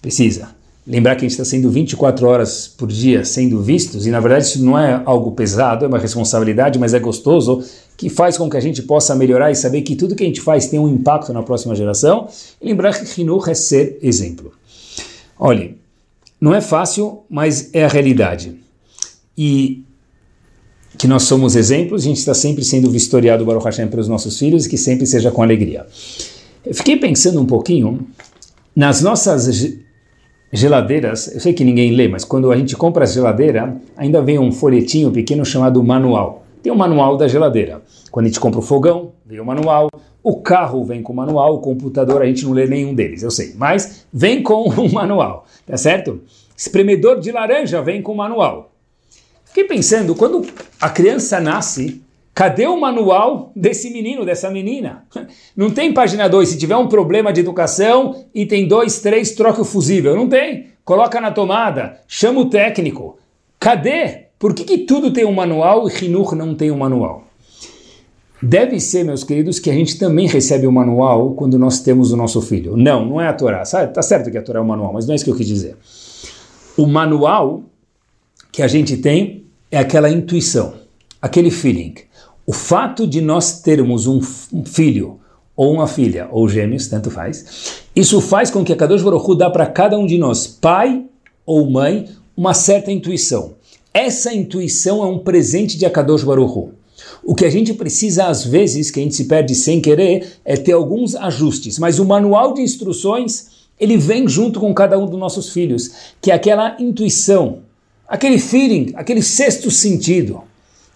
[0.00, 0.54] Precisa.
[0.84, 4.46] Lembrar que a gente está sendo 24 horas por dia sendo vistos, e na verdade
[4.46, 7.62] isso não é algo pesado, é uma responsabilidade, mas é gostoso,
[7.96, 10.40] que faz com que a gente possa melhorar e saber que tudo que a gente
[10.40, 12.26] faz tem um impacto na próxima geração.
[12.60, 14.52] E lembrar que Hinuch é ser exemplo.
[15.38, 15.76] Olhem,
[16.40, 18.56] não é fácil, mas é a realidade.
[19.38, 19.84] E
[20.98, 24.66] que nós somos exemplos, a gente está sempre sendo vistoriado, Baruch Hashem, pelos nossos filhos,
[24.66, 25.86] e que sempre seja com alegria.
[26.66, 28.04] Eu fiquei pensando um pouquinho
[28.74, 29.46] nas nossas
[30.52, 31.32] geladeiras.
[31.34, 34.52] Eu sei que ninguém lê, mas quando a gente compra a geladeira, ainda vem um
[34.52, 36.44] folhetinho pequeno chamado manual.
[36.62, 37.82] Tem o manual da geladeira.
[38.10, 39.88] Quando a gente compra o fogão, vem o manual.
[40.22, 43.30] O carro vem com o manual, o computador a gente não lê nenhum deles, eu
[43.30, 46.20] sei, mas vem com o manual, tá certo?
[46.56, 48.70] Espremedor de laranja vem com o manual.
[49.44, 50.46] Fiquei pensando, quando
[50.80, 52.00] a criança nasce,
[52.34, 55.04] Cadê o manual desse menino, dessa menina?
[55.56, 56.48] Não tem página 2.
[56.48, 60.16] Se tiver um problema de educação, item 2, 3, troca o fusível.
[60.16, 60.68] Não tem.
[60.84, 63.18] Coloca na tomada, chama o técnico.
[63.60, 64.26] Cadê?
[64.38, 67.24] Por que, que tudo tem um manual e Rinur não tem um manual?
[68.42, 72.16] Deve ser, meus queridos, que a gente também recebe o manual quando nós temos o
[72.16, 72.76] nosso filho.
[72.76, 73.62] Não, não é a Torá.
[73.62, 75.46] Tá certo que a Torá é o manual, mas não é isso que eu quis
[75.46, 75.76] dizer.
[76.76, 77.62] O manual
[78.50, 80.74] que a gente tem é aquela intuição,
[81.20, 81.94] aquele feeling.
[82.44, 84.20] O fato de nós termos um
[84.64, 85.20] filho
[85.54, 89.34] ou uma filha, ou gêmeos, tanto faz, isso faz com que a Kadosh Baruch Hu
[89.34, 91.04] dá para cada um de nós, pai
[91.46, 93.54] ou mãe, uma certa intuição.
[93.94, 96.72] Essa intuição é um presente de Akadosh Baruch Hu.
[97.22, 100.56] O que a gente precisa, às vezes, que a gente se perde sem querer, é
[100.56, 101.78] ter alguns ajustes.
[101.78, 105.90] Mas o manual de instruções, ele vem junto com cada um dos nossos filhos,
[106.20, 107.58] que é aquela intuição,
[108.08, 110.42] aquele feeling, aquele sexto sentido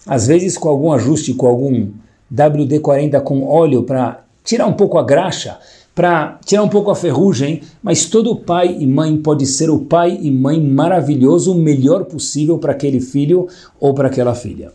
[0.07, 1.89] às vezes com algum ajuste, com algum
[2.33, 5.59] WD-40 com óleo para tirar um pouco a graxa,
[5.93, 10.17] para tirar um pouco a ferrugem, mas todo pai e mãe pode ser o pai
[10.21, 13.47] e mãe maravilhoso, o melhor possível para aquele filho
[13.79, 14.71] ou para aquela filha.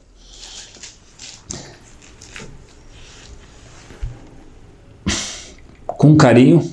[5.87, 6.69] Com carinho,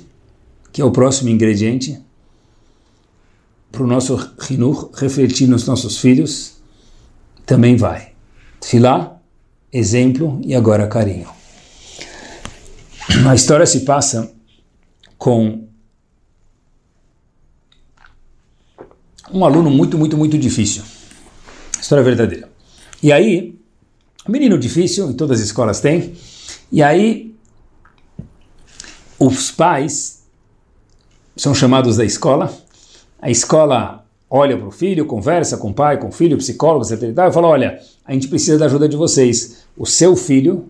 [0.74, 2.01] que é o próximo ingrediente,
[3.72, 6.55] para o nosso rinur refletir nos nossos filhos,
[7.45, 8.09] também vai.
[8.60, 9.20] Tfilá,
[9.72, 11.30] exemplo e agora carinho.
[13.28, 14.32] A história se passa
[15.18, 15.68] com
[19.32, 20.84] um aluno muito, muito, muito difícil.
[21.80, 22.49] História verdadeira.
[23.01, 23.57] E aí,
[24.28, 26.14] menino difícil, em todas as escolas tem,
[26.72, 27.36] e aí
[29.18, 30.24] os pais
[31.36, 32.53] são chamados da escola,
[33.22, 37.01] a escola olha para o filho, conversa com o pai, com o filho, psicólogo, etc.
[37.01, 37.80] E fala: olha,
[38.10, 39.57] a gente precisa da ajuda de vocês.
[39.78, 40.66] O seu filho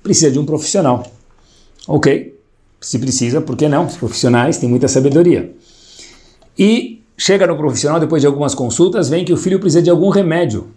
[0.00, 1.04] precisa de um profissional.
[1.88, 2.38] Ok,
[2.80, 3.84] se precisa, por que não?
[3.86, 5.52] Os profissionais têm muita sabedoria.
[6.56, 10.08] E chega no profissional, depois de algumas consultas, vem que o filho precisa de algum
[10.08, 10.68] remédio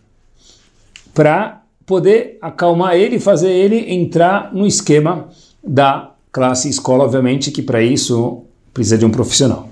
[1.14, 5.30] para poder acalmar ele e fazer ele entrar no esquema
[5.64, 8.42] da classe escola, obviamente que para isso
[8.74, 9.70] precisa de um profissional.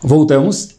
[0.00, 0.77] Voltamos.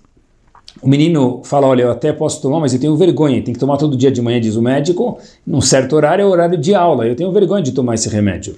[0.81, 3.41] O menino fala: Olha, eu até posso tomar, mas eu tenho vergonha.
[3.41, 5.19] Tem que tomar todo dia de manhã, diz o médico.
[5.45, 7.05] Num certo horário é o horário de aula.
[7.07, 8.57] Eu tenho vergonha de tomar esse remédio.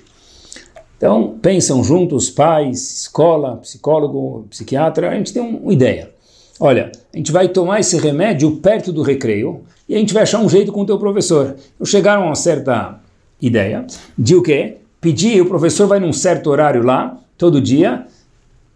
[0.97, 5.09] Então, pensam juntos, pais, escola, psicólogo, psiquiatra.
[5.09, 6.11] A gente tem uma ideia.
[6.59, 10.39] Olha, a gente vai tomar esse remédio perto do recreio e a gente vai achar
[10.39, 11.55] um jeito com o teu professor.
[11.73, 12.99] Então, chegaram a uma certa
[13.41, 14.77] ideia de o quê?
[15.01, 18.05] Pedir, o professor vai num certo horário lá, todo dia,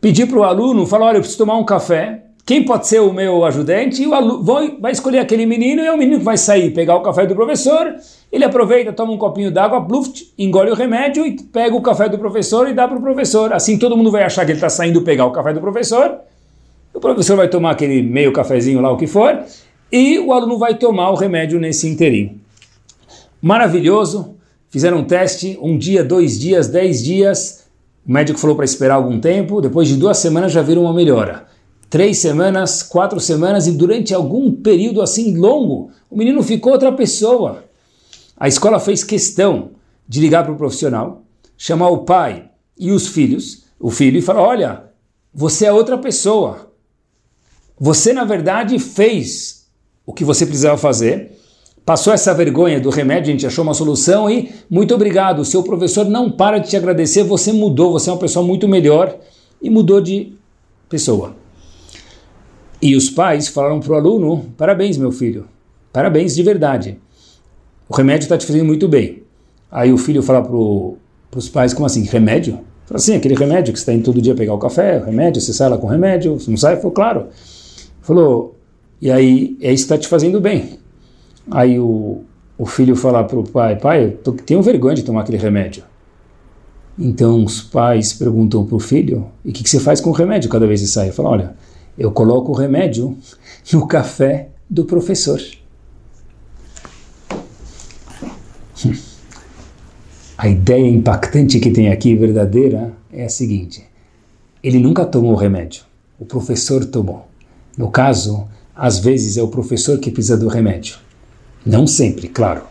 [0.01, 3.11] pedir para o aluno, falar, olha, eu preciso tomar um café, quem pode ser o
[3.11, 4.03] meu ajudante?
[4.03, 4.43] E o aluno
[4.79, 7.33] vai escolher aquele menino e é o menino que vai sair, pegar o café do
[7.33, 7.95] professor,
[8.31, 12.19] ele aproveita, toma um copinho d'água, bluft, engole o remédio e pega o café do
[12.19, 13.51] professor e dá para o professor.
[13.51, 16.19] Assim todo mundo vai achar que ele está saindo pegar o café do professor,
[16.93, 19.43] o professor vai tomar aquele meio cafezinho lá, o que for,
[19.91, 22.39] e o aluno vai tomar o remédio nesse inteirinho.
[23.41, 24.35] Maravilhoso,
[24.69, 27.65] fizeram um teste, um dia, dois dias, dez dias,
[28.07, 31.54] o médico falou para esperar algum tempo, depois de duas semanas já viram uma melhora.
[31.89, 37.63] Três semanas, quatro semanas e durante algum período assim longo, o menino ficou outra pessoa.
[38.37, 39.71] A escola fez questão
[40.07, 41.23] de ligar para o profissional,
[41.57, 44.83] chamar o pai e os filhos, o filho, e falar: Olha,
[45.33, 46.71] você é outra pessoa.
[47.79, 49.67] Você, na verdade, fez
[50.05, 51.35] o que você precisava fazer
[51.85, 55.39] Passou essa vergonha do remédio, a gente achou uma solução e muito obrigado.
[55.39, 58.67] O seu professor não para de te agradecer, você mudou, você é uma pessoa muito
[58.67, 59.15] melhor
[59.61, 60.33] e mudou de
[60.89, 61.35] pessoa.
[62.81, 65.45] E os pais falaram para o aluno: parabéns, meu filho,
[65.91, 66.99] parabéns de verdade.
[67.87, 69.23] O remédio está te fazendo muito bem.
[69.71, 72.03] Aí o filho fala para os pais: como assim?
[72.03, 72.59] Remédio?
[72.85, 75.41] Fala assim: aquele remédio que você está indo todo dia pegar o café, o remédio,
[75.41, 76.77] você sai lá com o remédio, você não sai?
[76.77, 77.27] Falou: claro.
[78.01, 78.55] Falou:
[79.01, 80.79] e aí, é isso que está te fazendo bem.
[81.51, 82.23] Aí o,
[82.57, 85.83] o filho fala para o pai: Pai, eu tenho vergonha de tomar aquele remédio.
[86.97, 90.13] Então os pais perguntam para o filho: E o que, que, você faz com o
[90.13, 91.11] remédio cada vez que sai?
[91.11, 91.55] Fala: Olha,
[91.97, 93.17] eu coloco o remédio
[93.71, 95.41] no café do professor.
[100.37, 103.85] A ideia impactante que tem aqui, verdadeira, é a seguinte:
[104.61, 105.83] ele nunca tomou o remédio,
[106.19, 107.25] o professor tomou.
[107.77, 110.97] No caso, às vezes é o professor que precisa do remédio.
[111.65, 112.63] Não sempre, claro.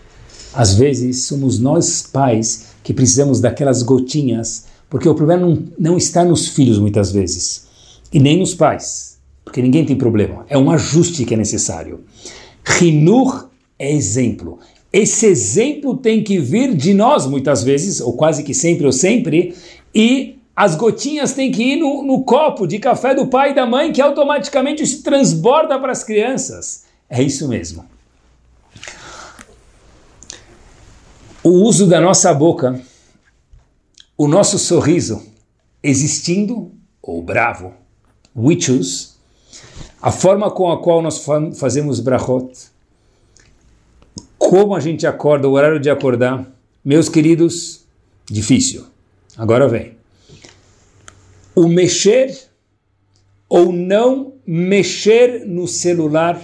[0.53, 6.23] Às vezes somos nós pais que precisamos daquelas gotinhas, porque o problema não, não está
[6.23, 7.67] nos filhos muitas vezes,
[8.13, 9.14] e nem nos pais,
[9.45, 10.47] porque ninguém tem problema.
[10.49, 12.05] É um ajuste que é necessário.
[12.65, 14.59] Rinur é exemplo.
[14.93, 19.55] Esse exemplo tem que vir de nós muitas vezes, ou quase que sempre ou sempre,
[19.95, 23.67] e as gotinhas têm que ir no, no copo de café do pai e da
[23.67, 26.85] mãe, que automaticamente se transborda para as crianças.
[27.11, 27.85] É isso mesmo.
[31.45, 32.81] o uso da nossa boca,
[34.17, 35.23] o nosso sorriso
[35.83, 36.73] existindo
[37.03, 37.75] ou bravo,
[38.35, 39.11] we choose,
[40.01, 41.25] a forma com a qual nós
[41.59, 42.53] fazemos brachot,
[44.39, 46.47] como a gente acorda, o horário de acordar,
[46.85, 47.85] meus queridos,
[48.31, 48.85] difícil.
[49.37, 49.97] Agora vem.
[51.55, 52.37] O mexer
[53.49, 56.41] ou não mexer no celular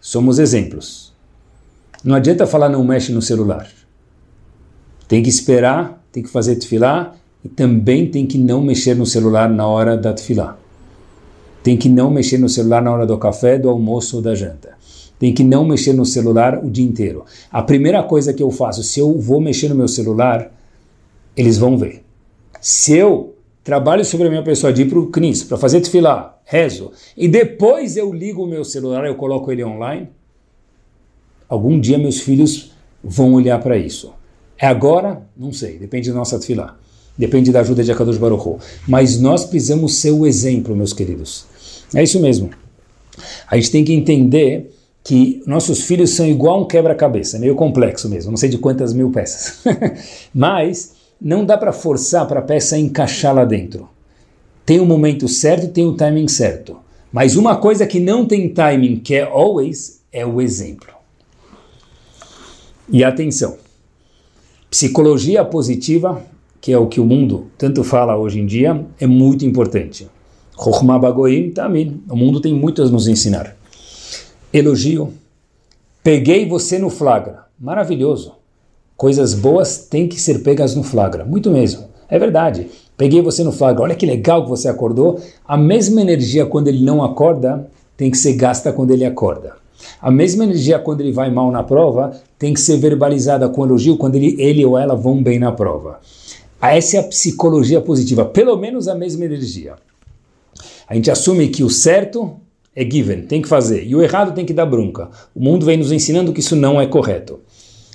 [0.00, 1.12] somos exemplos.
[2.04, 3.68] Não adianta falar não mexe no celular.
[5.08, 9.48] Tem que esperar, tem que fazer tefilá e também tem que não mexer no celular
[9.48, 10.56] na hora da tefilá.
[11.66, 14.76] Tem que não mexer no celular na hora do café, do almoço ou da janta.
[15.18, 17.24] Tem que não mexer no celular o dia inteiro.
[17.50, 20.52] A primeira coisa que eu faço, se eu vou mexer no meu celular,
[21.36, 22.04] eles vão ver.
[22.60, 26.38] Se eu trabalho sobre a minha pessoa de ir para o CNIS, para fazer tefilá,
[26.44, 30.08] rezo, e depois eu ligo o meu celular, eu coloco ele online,
[31.48, 34.12] Algum dia meus filhos vão olhar para isso.
[34.56, 35.22] É agora?
[35.36, 36.76] Não sei, depende da nossa tefilá.
[37.18, 38.60] depende da ajuda de Akadosh Baruch.
[38.86, 41.46] Mas nós precisamos ser o exemplo, meus queridos.
[41.94, 42.50] É isso mesmo.
[43.48, 44.72] A gente tem que entender
[45.02, 49.10] que nossos filhos são igual um quebra-cabeça, meio complexo mesmo, não sei de quantas mil
[49.10, 49.60] peças.
[50.34, 53.88] Mas não dá para forçar para a peça encaixar lá dentro.
[54.64, 56.78] Tem o um momento certo, tem o um timing certo.
[57.12, 60.88] Mas uma coisa que não tem timing, que é always, é o exemplo.
[62.88, 63.56] E atenção,
[64.68, 66.22] psicologia positiva,
[66.60, 70.08] que é o que o mundo tanto fala hoje em dia, é muito importante.
[71.50, 73.54] Tamim, o mundo tem muito a nos ensinar.
[74.52, 75.12] Elogio,
[76.02, 78.32] peguei você no flagra, maravilhoso.
[78.96, 81.84] Coisas boas têm que ser pegas no flagra, muito mesmo.
[82.08, 82.68] É verdade.
[82.96, 85.20] Peguei você no flagra, olha que legal que você acordou.
[85.46, 89.54] A mesma energia quando ele não acorda tem que ser gasta quando ele acorda.
[90.00, 93.98] A mesma energia quando ele vai mal na prova tem que ser verbalizada com elogio
[93.98, 96.00] quando ele, ele ou ela vão bem na prova.
[96.60, 99.74] Essa é a psicologia positiva, pelo menos a mesma energia.
[100.88, 102.36] A gente assume que o certo
[102.74, 105.08] é given, tem que fazer, e o errado tem que dar bronca.
[105.34, 107.40] O mundo vem nos ensinando que isso não é correto.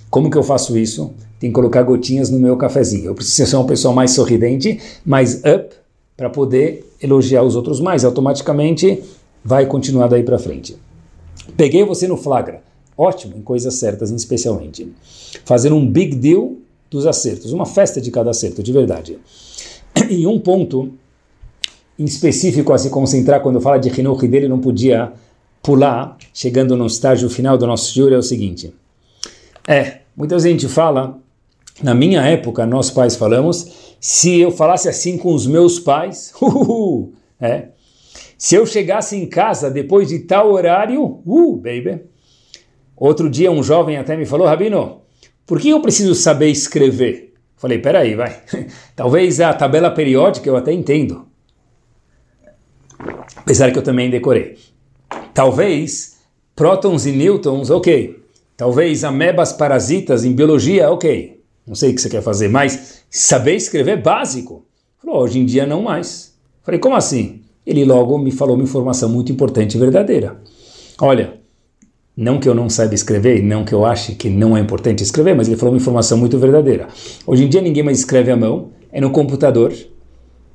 [0.10, 1.14] Como que eu faço isso?
[1.40, 3.06] Tem que colocar gotinhas no meu cafezinho.
[3.06, 5.74] Eu preciso ser uma pessoa mais sorridente, mais up,
[6.18, 8.04] para poder elogiar os outros mais.
[8.04, 9.02] Automaticamente
[9.44, 10.76] vai continuar daí para frente.
[11.56, 12.62] Peguei você no flagra.
[12.98, 14.92] Ótimo, em coisas certas, especialmente.
[15.46, 16.58] Fazer um big deal
[16.90, 19.18] dos acertos, uma festa de cada acerto, de verdade.
[20.10, 20.92] E um ponto
[22.02, 25.14] em específico a se concentrar quando fala de Hinuch dele não podia
[25.62, 28.74] pular, chegando no estágio final do nosso júri, é o seguinte.
[29.68, 31.20] É, muita gente fala,
[31.84, 37.12] na minha época, nós pais falamos, se eu falasse assim com os meus pais, uh,
[37.40, 37.66] é,
[38.36, 42.02] se eu chegasse em casa depois de tal horário, uh, baby.
[42.98, 45.02] Outro dia um jovem até me falou, Rabino,
[45.46, 47.36] por que eu preciso saber escrever?
[47.58, 48.42] Falei, peraí, vai.
[48.96, 51.31] Talvez a tabela periódica eu até entendo.
[53.42, 54.58] Apesar que eu também decorei.
[55.34, 56.18] Talvez
[56.56, 58.20] prótons e nêutrons, ok.
[58.56, 61.42] Talvez amebas parasitas em biologia, ok.
[61.66, 64.66] Não sei o que você quer fazer, mas saber escrever é básico.
[65.02, 66.34] Falou, hoje em dia não mais.
[66.64, 67.42] Falei, como assim?
[67.66, 70.40] Ele logo me falou uma informação muito importante e verdadeira.
[71.00, 71.40] Olha,
[72.16, 75.36] não que eu não saiba escrever, não que eu ache que não é importante escrever,
[75.36, 76.88] mas ele falou uma informação muito verdadeira.
[77.26, 79.74] Hoje em dia ninguém mais escreve à mão, é no computador,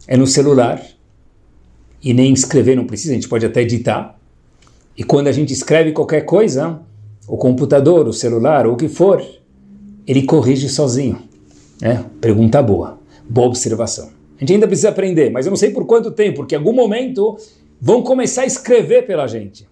[0.07, 0.81] é no celular,
[2.07, 4.17] e nem escrever não precisa, a gente pode até editar.
[4.97, 6.79] E quando a gente escreve qualquer coisa,
[7.27, 9.21] o computador, o celular, ou o que for,
[10.07, 11.19] ele corrige sozinho.
[11.83, 14.11] É, pergunta boa, boa observação.
[14.37, 16.73] A gente ainda precisa aprender, mas eu não sei por quanto tempo, porque em algum
[16.73, 17.37] momento
[17.81, 19.67] vão começar a escrever pela gente.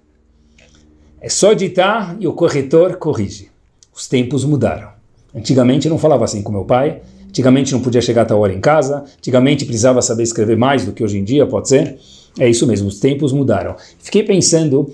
[1.21, 3.49] É só editar e o corretor corrige.
[3.95, 4.89] Os tempos mudaram.
[5.33, 8.53] Antigamente eu não falava assim com meu pai, antigamente não podia chegar a tal hora
[8.53, 11.97] em casa, antigamente precisava saber escrever mais do que hoje em dia, pode ser?
[12.39, 13.77] É isso mesmo, os tempos mudaram.
[13.99, 14.93] Fiquei pensando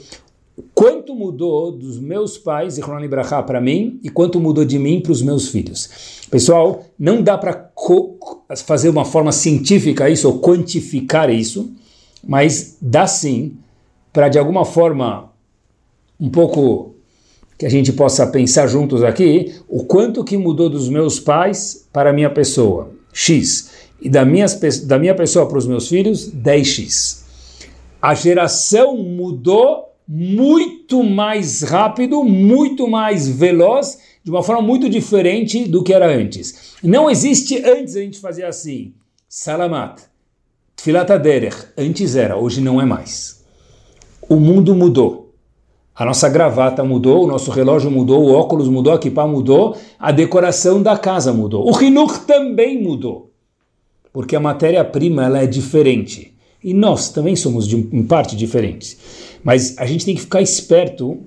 [0.75, 5.13] quanto mudou dos meus pais, e Ibrahá, para mim, e quanto mudou de mim para
[5.13, 5.89] os meus filhos.
[6.31, 7.71] Pessoal, não dá para
[8.65, 11.71] fazer uma forma científica isso, ou quantificar isso,
[12.23, 13.57] mas dá sim
[14.13, 15.31] para, de alguma forma,
[16.19, 16.95] um pouco
[17.59, 22.11] que a gente possa pensar juntos aqui, o quanto que mudou dos meus pais para
[22.11, 23.71] a minha pessoa, X,
[24.01, 24.47] e da minha,
[24.85, 27.21] da minha pessoa para os meus filhos, 10X
[28.01, 35.85] a geração mudou muito mais rápido, muito mais veloz, de uma forma muito diferente do
[35.85, 36.77] que era antes.
[36.83, 38.95] Não existe antes a gente fazer assim,
[39.29, 40.01] salamat,
[40.75, 43.45] tfilat aderech, antes era, hoje não é mais.
[44.29, 45.33] O mundo mudou.
[45.95, 50.11] A nossa gravata mudou, o nosso relógio mudou, o óculos mudou, a kippah mudou, a
[50.11, 51.71] decoração da casa mudou.
[51.71, 53.31] O Hinukh também mudou.
[54.13, 56.35] Porque a matéria-prima ela é diferente.
[56.63, 58.97] E nós também somos, de, em parte, diferentes.
[59.43, 61.19] Mas a gente tem que ficar esperto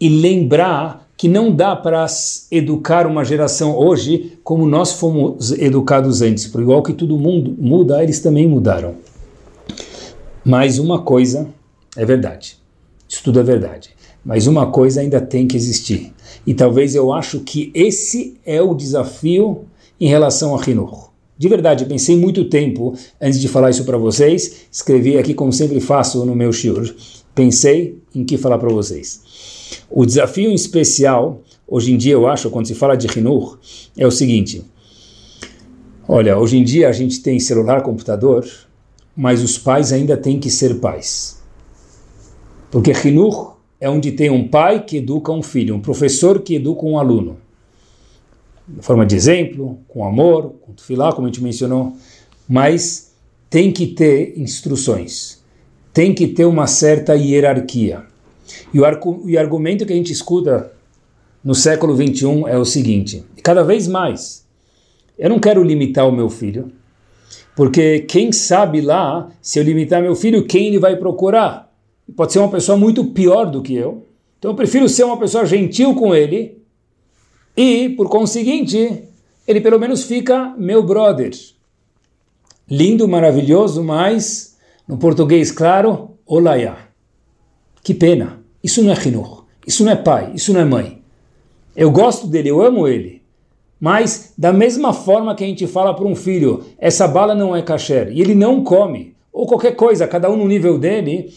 [0.00, 2.06] e lembrar que não dá para
[2.50, 6.46] educar uma geração hoje como nós fomos educados antes.
[6.46, 8.96] Por igual que todo mundo muda, eles também mudaram.
[10.44, 11.48] Mas uma coisa
[11.96, 12.58] é verdade.
[13.08, 13.90] Isso tudo é verdade.
[14.22, 16.12] Mas uma coisa ainda tem que existir.
[16.46, 19.64] E talvez eu acho que esse é o desafio
[19.98, 21.10] em relação a Hinur.
[21.38, 24.66] De verdade, pensei muito tempo antes de falar isso para vocês.
[24.72, 26.94] Escrevi aqui, como sempre faço no meu shiur.
[27.34, 29.20] Pensei em que falar para vocês.
[29.90, 33.58] O desafio especial, hoje em dia, eu acho, quando se fala de Hinur,
[33.96, 34.64] é o seguinte.
[36.08, 38.46] Olha, hoje em dia a gente tem celular, computador,
[39.14, 41.42] mas os pais ainda têm que ser pais.
[42.70, 46.86] Porque Hinur é onde tem um pai que educa um filho, um professor que educa
[46.86, 47.36] um aluno.
[48.68, 51.96] De forma de exemplo, com amor, com tefilá, como a gente mencionou,
[52.48, 53.12] mas
[53.48, 55.42] tem que ter instruções,
[55.92, 58.02] tem que ter uma certa hierarquia.
[58.72, 60.72] E o, o argumento que a gente escuta
[61.42, 64.44] no século 21 é o seguinte: cada vez mais,
[65.18, 66.72] eu não quero limitar o meu filho,
[67.54, 71.72] porque quem sabe lá, se eu limitar meu filho, quem ele vai procurar?
[72.14, 74.06] Pode ser uma pessoa muito pior do que eu.
[74.38, 76.58] Então eu prefiro ser uma pessoa gentil com ele
[77.56, 79.04] e, por conseguinte,
[79.46, 81.32] ele pelo menos fica meu brother.
[82.68, 86.76] Lindo, maravilhoso, mas no português claro, olaiá.
[87.82, 88.42] Que pena.
[88.62, 89.44] Isso não é rinur.
[89.66, 90.32] Isso não é pai.
[90.34, 91.02] Isso não é mãe.
[91.74, 93.22] Eu gosto dele, eu amo ele.
[93.78, 97.60] Mas, da mesma forma que a gente fala para um filho, essa bala não é
[97.60, 101.30] kasher, e ele não come, ou qualquer coisa, cada um no nível dele,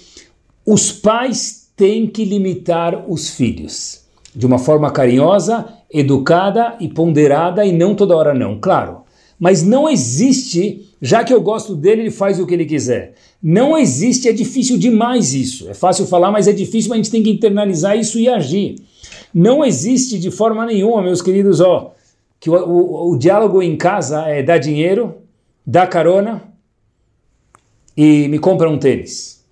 [0.65, 4.05] os pais têm que limitar os filhos.
[4.36, 9.02] De uma forma carinhosa, educada e ponderada, e não toda hora não, claro.
[9.40, 13.14] Mas não existe, já que eu gosto dele, ele faz o que ele quiser.
[13.42, 15.70] Não existe, é difícil demais isso.
[15.70, 18.76] É fácil falar, mas é difícil, mas a gente tem que internalizar isso e agir.
[19.34, 21.94] Não existe de forma nenhuma, meus queridos, ó,
[22.40, 25.16] que o, o, o diálogo em casa é dar dinheiro,
[25.66, 26.44] dar carona
[27.96, 29.46] e me compra um tênis.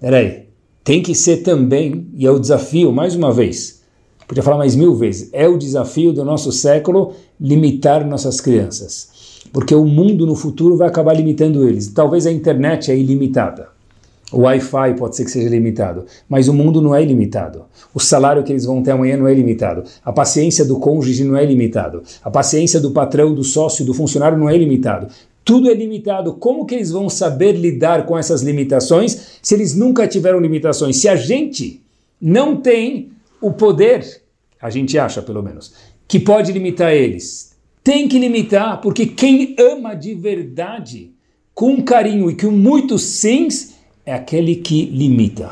[0.00, 0.48] Peraí,
[0.84, 3.82] tem que ser também, e é o desafio, mais uma vez,
[4.28, 9.08] podia falar mais mil vezes, é o desafio do nosso século limitar nossas crianças.
[9.50, 11.88] Porque o mundo no futuro vai acabar limitando eles.
[11.88, 13.68] Talvez a internet é ilimitada.
[14.32, 17.62] O Wi-Fi pode ser que seja limitado, mas o mundo não é ilimitado.
[17.94, 19.84] O salário que eles vão ter amanhã não é limitado.
[20.04, 22.02] A paciência do cônjuge não é limitado.
[22.22, 25.06] A paciência do patrão, do sócio, do funcionário não é limitado.
[25.44, 26.34] Tudo é limitado.
[26.34, 30.96] Como que eles vão saber lidar com essas limitações se eles nunca tiveram limitações?
[30.96, 31.82] Se a gente
[32.20, 34.22] não tem o poder,
[34.60, 35.74] a gente acha pelo menos,
[36.08, 41.12] que pode limitar eles, tem que limitar, porque quem ama de verdade,
[41.54, 43.74] com carinho e com muitos sims,
[44.06, 45.50] é aquele que limita.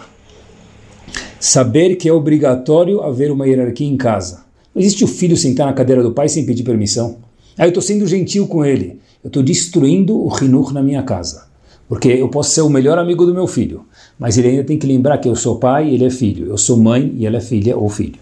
[1.38, 4.44] Saber que é obrigatório haver uma hierarquia em casa.
[4.74, 7.18] Não existe o filho sentar na cadeira do pai sem pedir permissão.
[7.58, 9.01] Aí eu estou sendo gentil com ele.
[9.22, 11.46] Eu estou destruindo o rinur na minha casa.
[11.88, 13.84] Porque eu posso ser o melhor amigo do meu filho,
[14.18, 16.46] mas ele ainda tem que lembrar que eu sou pai e ele é filho.
[16.46, 18.18] Eu sou mãe e ela é filha ou filho.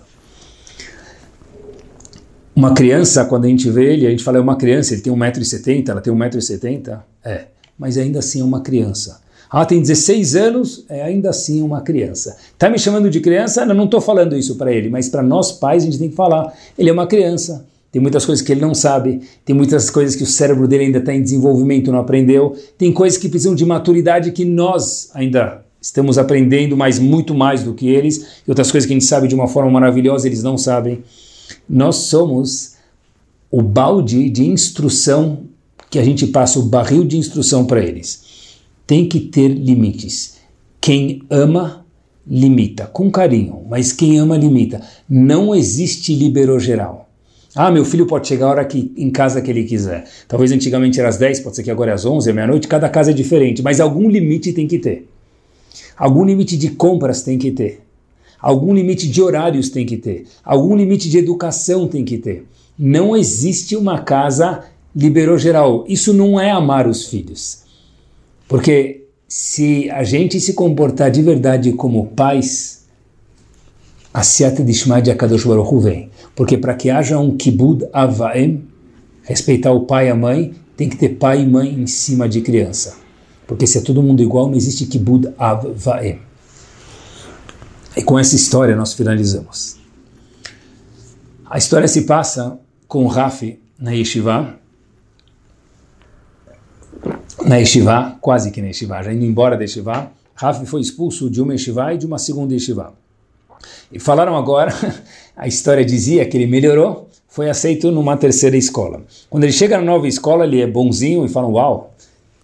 [2.54, 5.12] Uma criança, quando a gente vê ele, a gente fala é uma criança, ele tem
[5.12, 7.00] 1,70m, ela tem 1,70m.
[7.24, 7.44] É,
[7.78, 9.20] mas ainda assim é uma criança.
[9.48, 12.36] Ah, tem 16 anos, é ainda assim uma criança.
[12.52, 13.62] Está me chamando de criança?
[13.62, 16.14] Eu não estou falando isso para ele, mas para nós pais a gente tem que
[16.14, 16.52] falar.
[16.78, 17.66] Ele é uma criança.
[17.92, 20.98] Tem muitas coisas que ele não sabe, tem muitas coisas que o cérebro dele ainda
[20.98, 26.18] está em desenvolvimento, não aprendeu, tem coisas que precisam de maturidade que nós ainda estamos
[26.18, 29.34] aprendendo, mas muito mais do que eles, e outras coisas que a gente sabe de
[29.34, 31.02] uma forma maravilhosa, eles não sabem.
[31.68, 32.74] Nós somos
[33.50, 35.44] o balde de instrução
[35.90, 38.30] que a gente passa, o barril de instrução para eles
[38.90, 40.38] tem que ter limites.
[40.80, 41.86] Quem ama,
[42.26, 44.80] limita, com carinho, mas quem ama, limita.
[45.08, 47.08] Não existe liberou geral.
[47.54, 50.04] Ah, meu filho pode chegar a hora que, em casa que ele quiser.
[50.28, 52.88] Talvez antigamente era às 10, pode ser que agora é às 11, é meia-noite, cada
[52.88, 55.08] casa é diferente, mas algum limite tem que ter.
[55.96, 57.80] Algum limite de compras tem que ter.
[58.40, 60.26] Algum limite de horários tem que ter.
[60.44, 62.46] Algum limite de educação tem que ter.
[62.78, 64.64] Não existe uma casa
[64.96, 65.84] liberou geral.
[65.86, 67.64] Isso não é amar os filhos.
[68.48, 72.80] Porque se a gente se comportar de verdade como pais,
[74.12, 74.22] a
[74.64, 76.10] Dishma de Akadosh Baruch vem.
[76.40, 78.64] Porque para que haja um kibud avaem,
[79.24, 82.40] respeitar o pai e a mãe, tem que ter pai e mãe em cima de
[82.40, 82.96] criança.
[83.46, 86.18] Porque se é todo mundo igual, não existe kibud avaem.
[87.94, 89.76] E com essa história nós finalizamos.
[91.44, 94.58] A história se passa com Rafi na Yeshiva,
[97.44, 101.42] na Yeshiva, quase que na Yeshiva, já indo embora da Yeshiva, Rafi foi expulso de
[101.42, 102.98] uma Yeshiva e de uma segunda Yeshiva.
[103.92, 104.72] E falaram agora,
[105.36, 109.02] a história dizia que ele melhorou, foi aceito numa terceira escola.
[109.28, 111.94] Quando ele chega na nova escola, ele é bonzinho e fala, uau,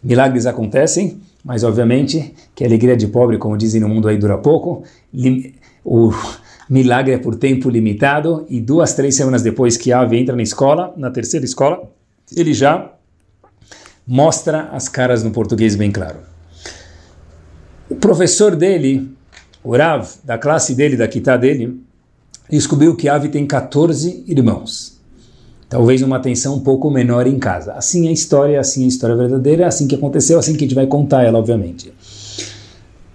[0.03, 4.39] milagres acontecem, mas obviamente que a alegria de pobre, como dizem no mundo aí, dura
[4.39, 4.85] pouco,
[5.85, 6.12] o
[6.71, 10.43] milagre é por tempo limitado, e duas, três semanas depois que a Ave entra na
[10.43, 11.83] escola, na terceira escola,
[12.37, 12.93] ele já
[14.07, 16.19] mostra as caras no português bem claro.
[17.89, 19.16] O professor dele,
[19.67, 21.81] o Rav, da classe dele, da quitá dele,
[22.49, 24.97] descobriu que Avi tem 14 irmãos.
[25.69, 27.73] Talvez uma atenção um pouco menor em casa.
[27.73, 30.69] Assim é a história, assim é a história verdadeira, assim que aconteceu, assim que a
[30.69, 31.93] gente vai contar ela, obviamente.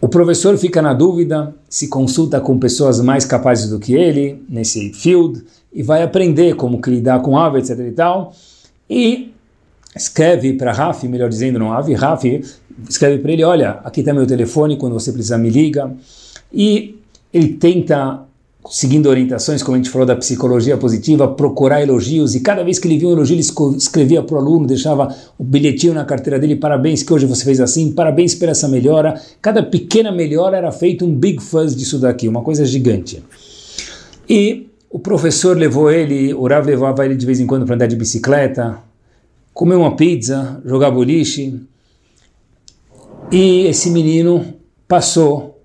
[0.02, 4.92] O professor fica na dúvida, se consulta com pessoas mais capazes do que ele nesse
[4.92, 5.42] field
[5.72, 8.34] e vai aprender como lidar com ave, etc e tal.
[8.90, 9.32] E
[9.96, 12.44] escreve para Rafi, melhor dizendo, não Ave, Rafi,
[12.90, 15.90] escreve para ele, olha, aqui está meu telefone, quando você precisar me liga.
[16.54, 16.96] E
[17.34, 18.26] ele tenta
[18.70, 22.88] seguindo orientações, como a gente falou da psicologia positiva, procurar elogios, e cada vez que
[22.88, 23.42] ele via um elogio, ele
[23.78, 27.60] escrevia para o aluno, deixava o bilhetinho na carteira dele, parabéns que hoje você fez
[27.60, 29.20] assim, parabéns por essa melhora.
[29.42, 33.24] Cada pequena melhora era feito um big fuzz disso daqui, uma coisa gigante.
[34.30, 37.88] E o professor levou ele, o Rav levava ele de vez em quando para andar
[37.88, 38.78] de bicicleta,
[39.54, 41.60] comer uma pizza, jogar boliche,
[43.32, 44.46] e esse menino
[44.88, 45.61] passou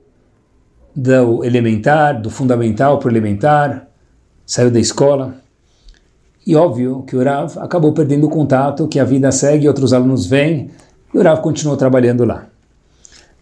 [0.96, 3.86] do elementar, do fundamental para o elementar,
[4.46, 5.34] saiu da escola.
[6.46, 10.24] E óbvio que o Rav acabou perdendo o contato, que a vida segue, outros alunos
[10.24, 10.70] vêm,
[11.12, 12.46] e o Rav continuou trabalhando lá.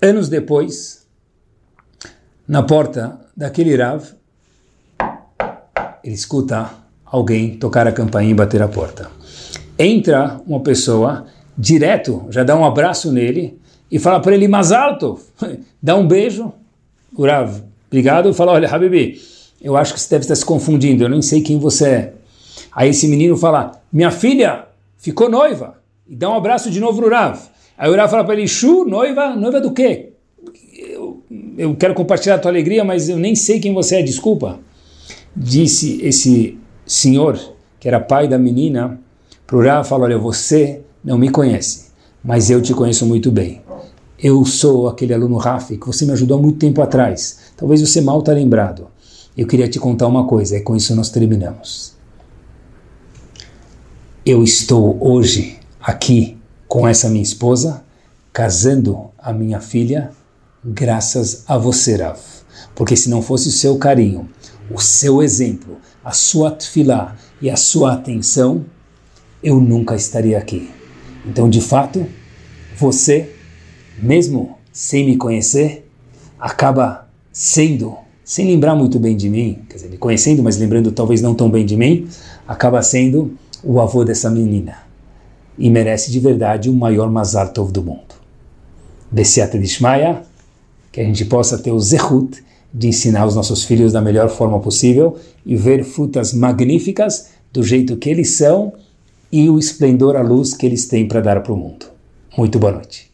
[0.02, 1.06] Anos depois,
[2.48, 4.04] na porta daquele Rav,
[6.02, 6.70] ele escuta
[7.04, 9.08] alguém tocar a campainha e bater a porta.
[9.78, 11.26] Entra uma pessoa,
[11.56, 15.20] direto, já dá um abraço nele e fala para ele, Mazalto,
[15.80, 16.52] dá um beijo,
[17.16, 19.20] o Rav, obrigado, fala, olha, Habibi,
[19.62, 22.12] eu acho que você deve estar se confundindo, eu nem sei quem você é.
[22.72, 24.66] Aí esse menino fala, minha filha
[24.98, 27.38] ficou noiva, e dá um abraço de novo no Rav.
[27.78, 30.10] Aí o Rav fala para ele, Shu, noiva, noiva do quê?
[30.76, 31.22] Eu,
[31.56, 34.58] eu quero compartilhar a tua alegria, mas eu nem sei quem você é, desculpa.
[35.34, 37.38] Disse esse senhor,
[37.80, 39.00] que era pai da menina,
[39.46, 41.90] para o Rav, falou, olha, você não me conhece,
[42.22, 43.63] mas eu te conheço muito bem
[44.24, 47.40] eu sou aquele aluno Rafi que você me ajudou há muito tempo atrás.
[47.58, 48.88] Talvez você mal está lembrado.
[49.36, 51.92] Eu queria te contar uma coisa, e com isso nós terminamos.
[54.24, 57.84] Eu estou hoje aqui com essa minha esposa,
[58.32, 60.10] casando a minha filha,
[60.64, 62.18] graças a você, Rav.
[62.74, 64.26] Porque se não fosse o seu carinho,
[64.70, 68.64] o seu exemplo, a sua tefilá e a sua atenção,
[69.42, 70.70] eu nunca estaria aqui.
[71.26, 72.06] Então, de fato,
[72.78, 73.33] você
[73.98, 75.88] mesmo sem me conhecer,
[76.38, 81.20] acaba sendo, sem lembrar muito bem de mim, quer dizer, me conhecendo, mas lembrando talvez
[81.22, 82.06] não tão bem de mim,
[82.46, 84.78] acaba sendo o avô dessa menina.
[85.56, 88.14] E merece de verdade o maior Mazar Tov do mundo.
[89.10, 90.22] Bessiata Dishmaya,
[90.90, 92.42] que a gente possa ter o Zehut
[92.72, 95.16] de ensinar os nossos filhos da melhor forma possível
[95.46, 98.72] e ver frutas magníficas do jeito que eles são
[99.30, 101.86] e o esplendor, a luz que eles têm para dar para o mundo.
[102.36, 103.13] Muito boa noite.